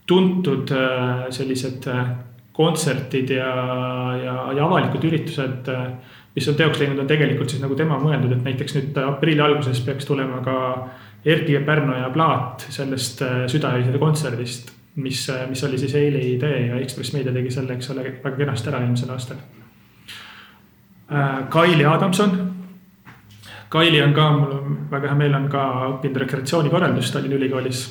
[0.08, 0.72] tuntud
[1.36, 1.88] sellised
[2.56, 3.50] kontserdid ja,
[4.16, 5.68] ja, ja avalikud üritused,
[6.36, 9.82] mis on teoks läinud, on tegelikult siis nagu tema mõeldud, et näiteks nüüd aprilli alguses
[9.84, 10.56] peaks tulema ka
[11.26, 16.68] Erki Pärno ja Plaat sellest äh, südaöisede kontserdist, mis, äh, mis oli siis eile idee
[16.68, 19.40] ja Ekspress Meedia tegi selle, eks ole, väga kenasti ära eelmisel aastal.
[21.10, 22.36] Äh, Kaili Adamson.
[23.70, 25.64] Kaili on ka, mul on väga hea meel, on ka
[25.96, 27.88] õppinud rekreatsioonikorraldust Tallinna Ülikoolis,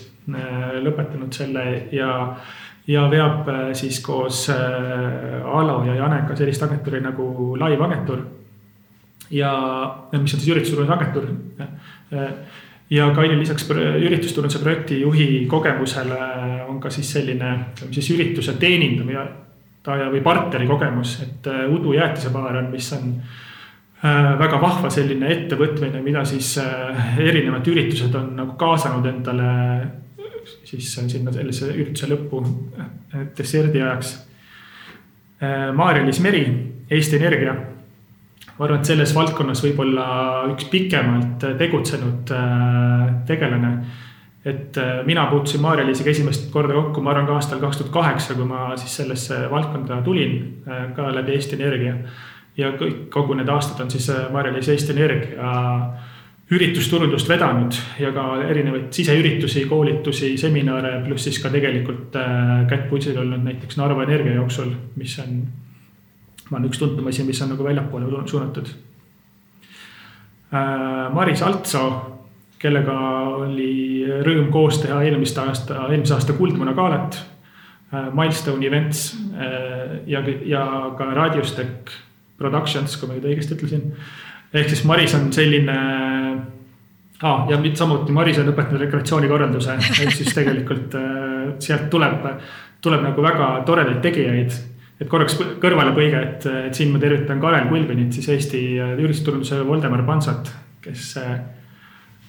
[0.85, 2.13] lõpetanud selle ja
[2.89, 7.27] ja veab siis koos Alo ja Janega sellist agentuuri nagu
[7.61, 8.23] Live Agentuur.
[9.31, 9.53] ja
[10.13, 11.29] mis on siis üritusturunduse agentuur
[12.91, 16.19] ja Kaili lisaks üritusturunduse projektijuhi kogemusele
[16.69, 22.57] on ka siis selline, ütleme siis ürituse teenindaja või partneri kogemus, et äh, Udu jäätisepaar
[22.61, 28.57] on, mis on äh, väga vahva selline ettevõtmine, mida siis äh, erinevad üritused on nagu
[28.61, 29.51] kaasanud endale
[30.65, 32.43] siis sinna sellise ürituse lõppu
[33.37, 34.11] desserdi ajaks.
[35.77, 36.43] Maarja-Liis Meri,
[36.93, 37.55] Eesti Energia
[38.59, 40.07] ma arvan, et selles valdkonnas võib-olla
[40.53, 43.73] üks pikemalt tegutsenud äh, tegelane.
[44.45, 48.37] et äh, mina puutusin Maarja-Liisiga esimest korda kokku, ma arvan ka aastal kaks tuhat kaheksa,
[48.39, 50.39] kui ma siis sellesse valdkonda tulin
[50.69, 51.97] äh, ka läbi Eesti Energia.
[52.57, 55.55] ja kõik, kogu need aastad on siis Maarja-Liis Eesti Energia
[56.55, 62.15] üritusturundust vedanud ja ka erinevaid siseüritusi, koolitusi, seminare, pluss siis ka tegelikult
[62.71, 65.41] kätt putsil olnud näiteks Narva Energia jooksul, mis on
[66.53, 68.69] olen üks tuntumasi, mis on nagu väljapoole suunatud.
[70.55, 71.89] Äh, Maris Altsoo,
[72.63, 72.97] kellega
[73.45, 77.19] oli rõõm koos teha eelmist aasta, eelmise aasta Kuldmuna galat.
[77.95, 80.65] Äh, Milestone Events äh, ja, ja
[80.99, 81.95] ka Radiostec
[82.39, 83.89] Productions, kui ma nüüd õigesti ütlesin.
[84.53, 85.75] ehk siis Maris on selline
[87.23, 87.47] ah,.
[87.51, 90.95] ja samuti Maris on õpetanud rekreatsioonikorralduse, ehk siis tegelikult
[91.63, 92.27] sealt tuleb,
[92.83, 94.59] tuleb nagu väga toredaid tegijaid
[95.05, 100.49] et korraks kõrvalepõige, et, et siin ma tervitan Karel Kulbinit, siis Eesti üritusturunduse Voldemar Pansat,
[100.85, 101.11] kes,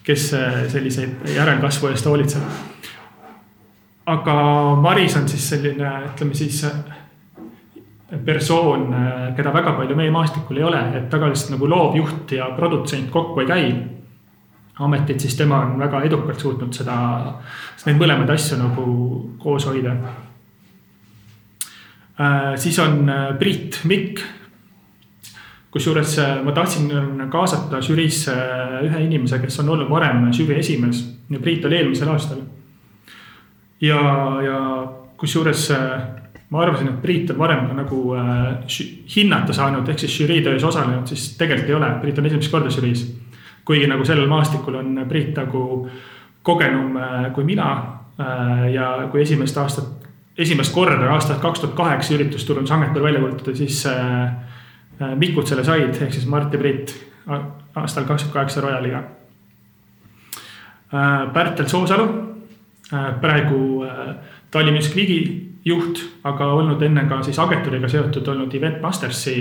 [0.04, 0.28] kes
[0.74, 2.44] selliseid järelkasvu eest hoolitseb.
[4.12, 4.36] aga
[4.82, 6.62] Maris on siis selline, ütleme siis
[8.26, 8.92] persoon,
[9.36, 13.48] keda väga palju meie maastikul ei ole, et tavaliselt nagu loovjuht ja produtsent kokku ei
[13.48, 13.74] käi.
[14.80, 16.96] ametit, siis tema on väga edukalt suutnud seda,
[17.86, 18.86] neid mõlemaid asju nagu
[19.40, 20.25] koos hoida Äh,
[22.56, 24.20] siis on äh, Priit Mikk.
[25.72, 26.92] kusjuures äh, ma tahtsin
[27.30, 28.36] kaasata žüriisse
[28.88, 32.40] ühe inimese, kes on olnud varem žürii esimees ja Priit oli eelmisel aastal.
[33.82, 34.00] ja,
[34.46, 34.60] ja
[35.18, 35.68] kusjuures
[36.50, 38.00] ma arvasin, et Priit on varem ka nagu
[39.16, 42.72] hinnata saanud, ehk siis žürii töös osalenud, siis tegelikult ei ole, Priit on esimest korda
[42.72, 43.04] žüriis.
[43.66, 45.90] kuigi nagu sellel maastikul on Priit nagu
[46.44, 46.96] kogenum
[47.34, 47.70] kui mina
[48.72, 50.05] ja kui esimest aastat,
[50.38, 53.86] esimest korda aastat kaks tuhat kaheksa üritusturundushangetel välja kuulutada, siis
[55.16, 56.94] Mikud selle said, ehk siis Mart ja Priit
[57.28, 59.02] aastal kakskümmend kaheksa Royaliga.
[61.34, 62.06] Pärtel Soosalu,
[63.22, 63.84] praegu
[64.52, 65.20] Tallinna Music Weeki
[65.66, 69.38] juht, aga olnud enne ka siis agentuuriga seotud olnud Event Mastersi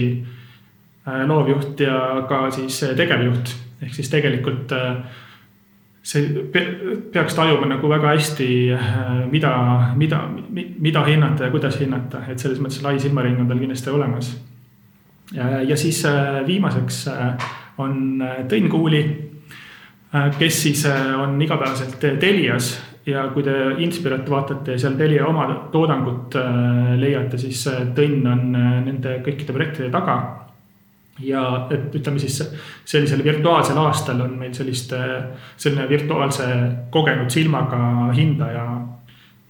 [1.07, 3.53] äh, loovjuht ja ka siis äh, tegevjuht.
[3.85, 4.97] ehk siis tegelikult äh,
[6.05, 8.47] see peaks tajuma nagu väga hästi,
[9.33, 9.53] mida,
[9.97, 10.19] mida,
[10.53, 14.35] mida hinnata ja kuidas hinnata, et selles mõttes lai silmaring on tal kindlasti olemas.
[15.33, 16.03] ja siis
[16.47, 17.07] viimaseks
[17.81, 19.01] on Tõnn Kuuli,
[20.39, 22.75] kes siis on igapäevaselt Telias
[23.07, 28.25] ja kui te Inspirat vaatate ja seal Telia oma toodangut äh, leiate, siis äh, Tõnn
[28.31, 30.17] on äh, nende kõikide projektide taga.
[31.23, 32.41] Ja et ütleme siis
[32.85, 34.93] sellisel virtuaalsel aastal on meil sellist,
[35.57, 36.49] selline virtuaalse
[36.91, 38.65] kogenud silmaga hindaja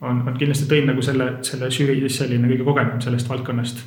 [0.04, 3.84] on, on kindlasti Tõnn nagu selle, selle žürii siis selline kõige kogenum sellest valdkonnast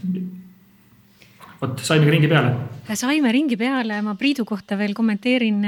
[1.61, 2.55] vot saimegi ringi peale.
[2.93, 5.61] saime ringi peale, ma Priidu kohta veel kommenteerin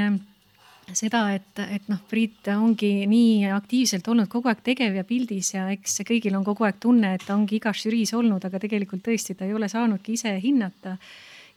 [0.96, 5.68] seda, et, et noh, Priit ongi nii aktiivselt olnud kogu aeg tegev ja pildis ja
[5.74, 9.36] eks kõigil on kogu aeg tunne, et ta ongi igas žüriis olnud, aga tegelikult tõesti
[9.38, 10.96] ta ei ole saanudki ise hinnata.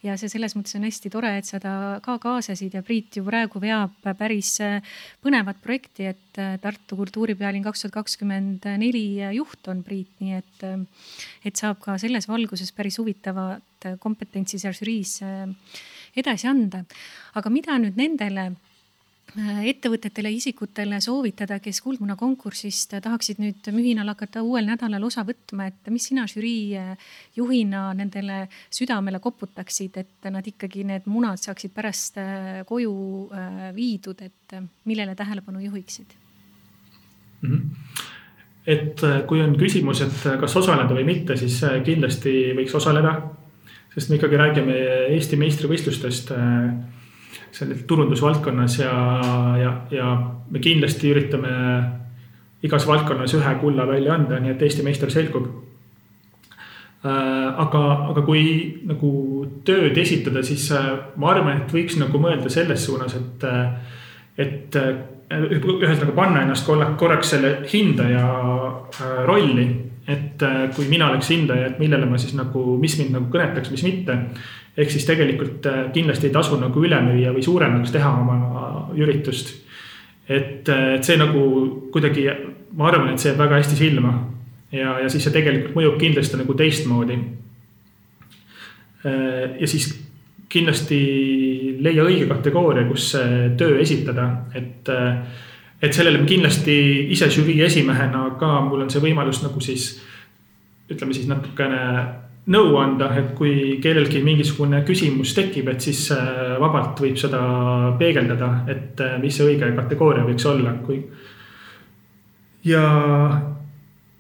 [0.04, 1.74] Ja see selles mõttes on hästi tore, et sa ta
[2.04, 4.58] ka kaasasid ja Priit ju praegu veab päris
[5.24, 9.06] põnevat projekti, et Tartu kultuuripealinn kaks tuhat kakskümmend neli
[9.38, 10.68] juht on Priit, nii et,
[11.46, 15.20] et saab ka selles valguses päris huvitavat kompetentsi seal žüriis
[16.16, 16.84] edasi anda.
[17.34, 18.73] aga mida nüüd nendele Äh,
[19.66, 25.90] ettevõtetele, isikutele soovitada, kes Kuldmuna konkursist tahaksid nüüd mühinal hakata uuel nädalal osa võtma, et
[25.94, 28.44] mis sina žürii äh, juhina nendele
[28.74, 32.94] südamele koputaksid, et nad ikkagi need munad saaksid pärast äh, koju
[33.74, 36.18] viidud, et millele tähelepanu juhiksid
[37.42, 37.54] mm?
[37.54, 38.12] -hmm
[38.68, 43.22] et kui on küsimus, et kas osaleda või mitte, siis kindlasti võiks osaleda.
[43.94, 44.76] sest me ikkagi räägime
[45.14, 46.32] Eesti meistrivõistlustest
[47.54, 48.94] selles turundusvaldkonnas ja,
[49.62, 50.08] ja, ja
[50.50, 51.52] me kindlasti üritame
[52.64, 55.50] igas valdkonnas ühe kulla välja anda, nii et Eesti meister selgub.
[57.04, 57.82] Äh, aga,
[58.14, 58.44] aga kui
[58.88, 59.10] nagu
[59.68, 63.98] tööd esitada, siis äh, ma arvan, et võiks nagu mõelda selles suunas, et, äh,
[64.40, 64.78] et
[65.34, 68.28] ühesõnaga panna ennast korraks selle hindaja
[69.28, 69.68] rolli.
[70.04, 70.42] et
[70.76, 74.18] kui mina oleks hindaja, et millele ma siis nagu, mis mind nagu kõnetaks, mis mitte
[74.78, 78.38] ehk siis tegelikult äh, kindlasti ei tasu nagu üle müüa või suuremaks teha oma
[78.98, 79.54] üritust.
[80.30, 81.44] et, äh, et see nagu
[81.94, 82.28] kuidagi,
[82.78, 84.14] ma arvan, et see jääb väga hästi silma
[84.72, 87.20] ja, ja siis see tegelikult mõjub kindlasti nagu teistmoodi.
[89.06, 89.92] Äh, ja siis
[90.50, 91.00] kindlasti
[91.82, 93.08] leia õige kategooria, kus
[93.58, 94.90] töö esitada, et,
[95.82, 96.76] et sellele kindlasti
[97.10, 99.96] ise žürii esimehena ka mul on see võimalus nagu siis
[100.94, 101.82] ütleme siis natukene
[102.52, 107.40] nõu anda, et kui kellelgi mingisugune küsimus tekib, et siis äh, vabalt võib seda
[108.00, 111.00] peegeldada, et äh, mis see õige kategooria võiks olla, kui.
[112.68, 112.84] ja,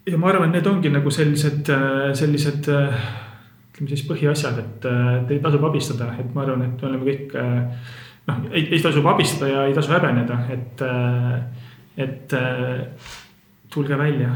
[0.08, 4.88] ja ma arvan, need ongi nagu sellised, äh, sellised ütleme siis põhiasjad, et
[5.28, 9.50] teid tasub abistada, et ma arvan, et me oleme kõik noh, ei, ei tasub abistada
[9.50, 10.84] ja ei tasu häbeneda, et,
[12.06, 12.36] et
[13.74, 14.30] tulge välja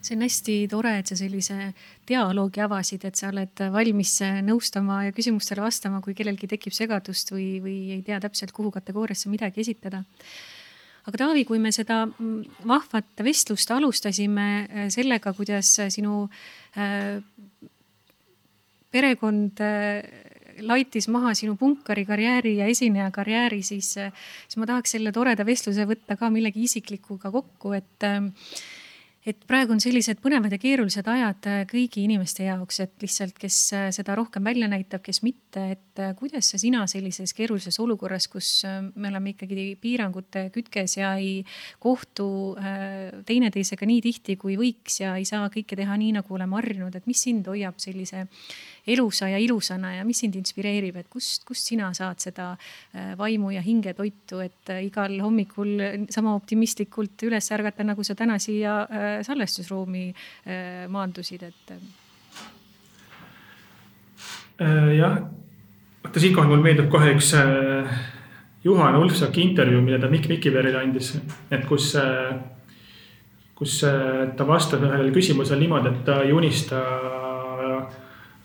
[0.00, 1.72] see on hästi tore, et sa sellise
[2.08, 4.14] dialoogi avasid, et sa oled valmis
[4.46, 9.32] nõustama ja küsimustele vastama, kui kellelgi tekib segadust või, või ei tea täpselt, kuhu kategooriasse
[9.32, 10.04] midagi esitada.
[11.08, 16.26] Aga Taavi, kui me seda mm, vahvat vestlust alustasime äh, sellega, kuidas sinu
[16.76, 17.20] äh,
[18.92, 20.02] perekond äh,
[20.66, 25.86] laitis maha sinu punkari karjääri ja esineja karjääri, siis, siis ma tahaks selle toreda vestluse
[25.88, 28.04] võtta ka millegi isiklikuga kokku, et
[29.28, 33.58] et praegu on sellised põnevad ja keerulised ajad äh, kõigi inimeste jaoks, et lihtsalt, kes
[33.76, 38.30] äh, seda rohkem välja näitab, kes mitte, et äh, kuidas sa sina sellises keerulises olukorras,
[38.32, 38.64] kus
[38.94, 41.44] me oleme ikkagi piirangute kütkes ja ei
[41.82, 42.26] kohtu
[43.26, 47.08] teineteisega nii tihti, kui võiks ja ei saa kõike teha nii, nagu oleme harjunud, et
[47.10, 48.24] mis sind hoiab sellise
[48.86, 52.52] elusa ja ilusana ja mis sind inspireerib, et kust, kust sina saad seda
[53.18, 58.80] vaimu ja hingetoitu, et igal hommikul sama optimistlikult üles ärgata, nagu sa täna siia
[59.22, 61.74] salvestusruumi äh, maandusid, et?
[64.60, 65.18] Äh, jah,
[66.04, 67.90] vaata siinkohal mulle meeldib kohe üks äh,
[68.64, 71.14] Juhan Ulfsaki intervjuu, mille ta Mikk Mikiverile andis,
[71.50, 71.94] et kus,
[73.56, 76.82] kus ta vastab ühele küsimusele niimoodi, et ta ei unista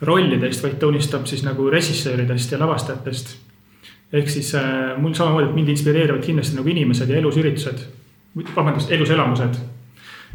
[0.01, 3.37] rollidest, vaid ta unistab siis nagu režissööridest ja lavastajatest.
[4.13, 7.85] ehk siis äh, mul samamoodi, et mind inspireerivad kindlasti nagu inimesed ja elusüritused,
[8.55, 9.59] vabandust, eluselamused.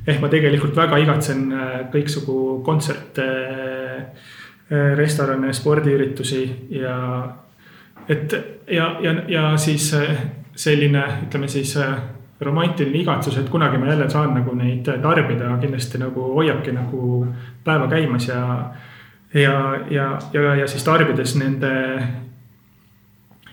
[0.06, 6.96] ehk ma tegelikult väga igatsen äh, kõiksugu kontserte äh,, restorane, spordiüritusi ja
[8.08, 8.32] et
[8.70, 10.16] ja, ja, ja siis äh,
[10.54, 11.94] selline, ütleme siis äh,
[12.40, 17.26] romantiline igatsus, et kunagi ma jälle saan nagu neid tarbida, kindlasti nagu hoiabki nagu
[17.64, 18.40] päeva käimas ja
[19.34, 19.54] ja,
[19.90, 21.70] ja, ja, ja siis tarbides nende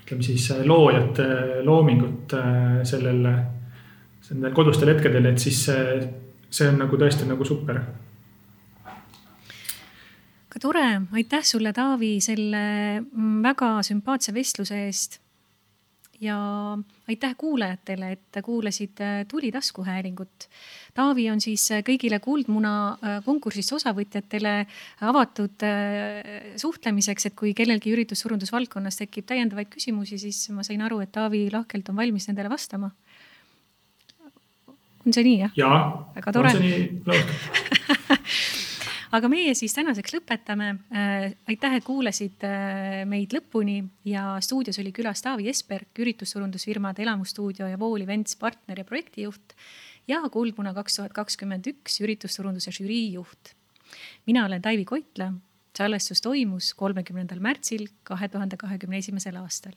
[0.07, 1.27] ütleme siis loojate
[1.67, 3.21] loomingut äh, sellel,
[4.29, 6.01] nendel kodustel hetkedel, et siis see,
[6.49, 7.81] see on nagu tõesti nagu super.
[10.47, 12.65] ka tore, aitäh sulle, Taavi, selle
[13.01, 15.19] mm, väga sümpaatse vestluse eest
[16.21, 16.37] ja
[17.07, 20.47] aitäh kuulajatele, et kuulasid äh, Tuli taskuhäälingut.
[20.97, 24.53] Taavi on siis äh, kõigile Kuldmuna äh, konkursist osavõtjatele
[25.07, 25.65] avatud
[26.57, 31.89] suhtlemiseks, et kui kellelgi üritussurundusvaldkonnas tekib täiendavaid küsimusi, siis ma sain aru, et Taavi lahkelt
[31.93, 32.91] on valmis nendele vastama.
[35.05, 35.51] on see nii jah?
[35.55, 35.81] jaa.
[36.15, 37.19] on see nii no.
[39.15, 40.69] aga meie siis tänaseks lõpetame.
[40.91, 47.69] Äh, aitäh, et kuulasid äh, meid lõpuni ja stuudios oli külas Taavi Esperk, üritussurundusfirmade Elamustuudio
[47.69, 49.55] ja Vool Events partner ja projektijuht
[50.07, 53.53] ja Kuldmuna kaks tuhat kakskümmend üks üritussurunduse žürii juht.
[54.25, 55.33] mina olen Taivi Koitla.
[55.77, 59.75] salvestus toimus kolmekümnendal märtsil kahe tuhande kahekümne esimesel aastal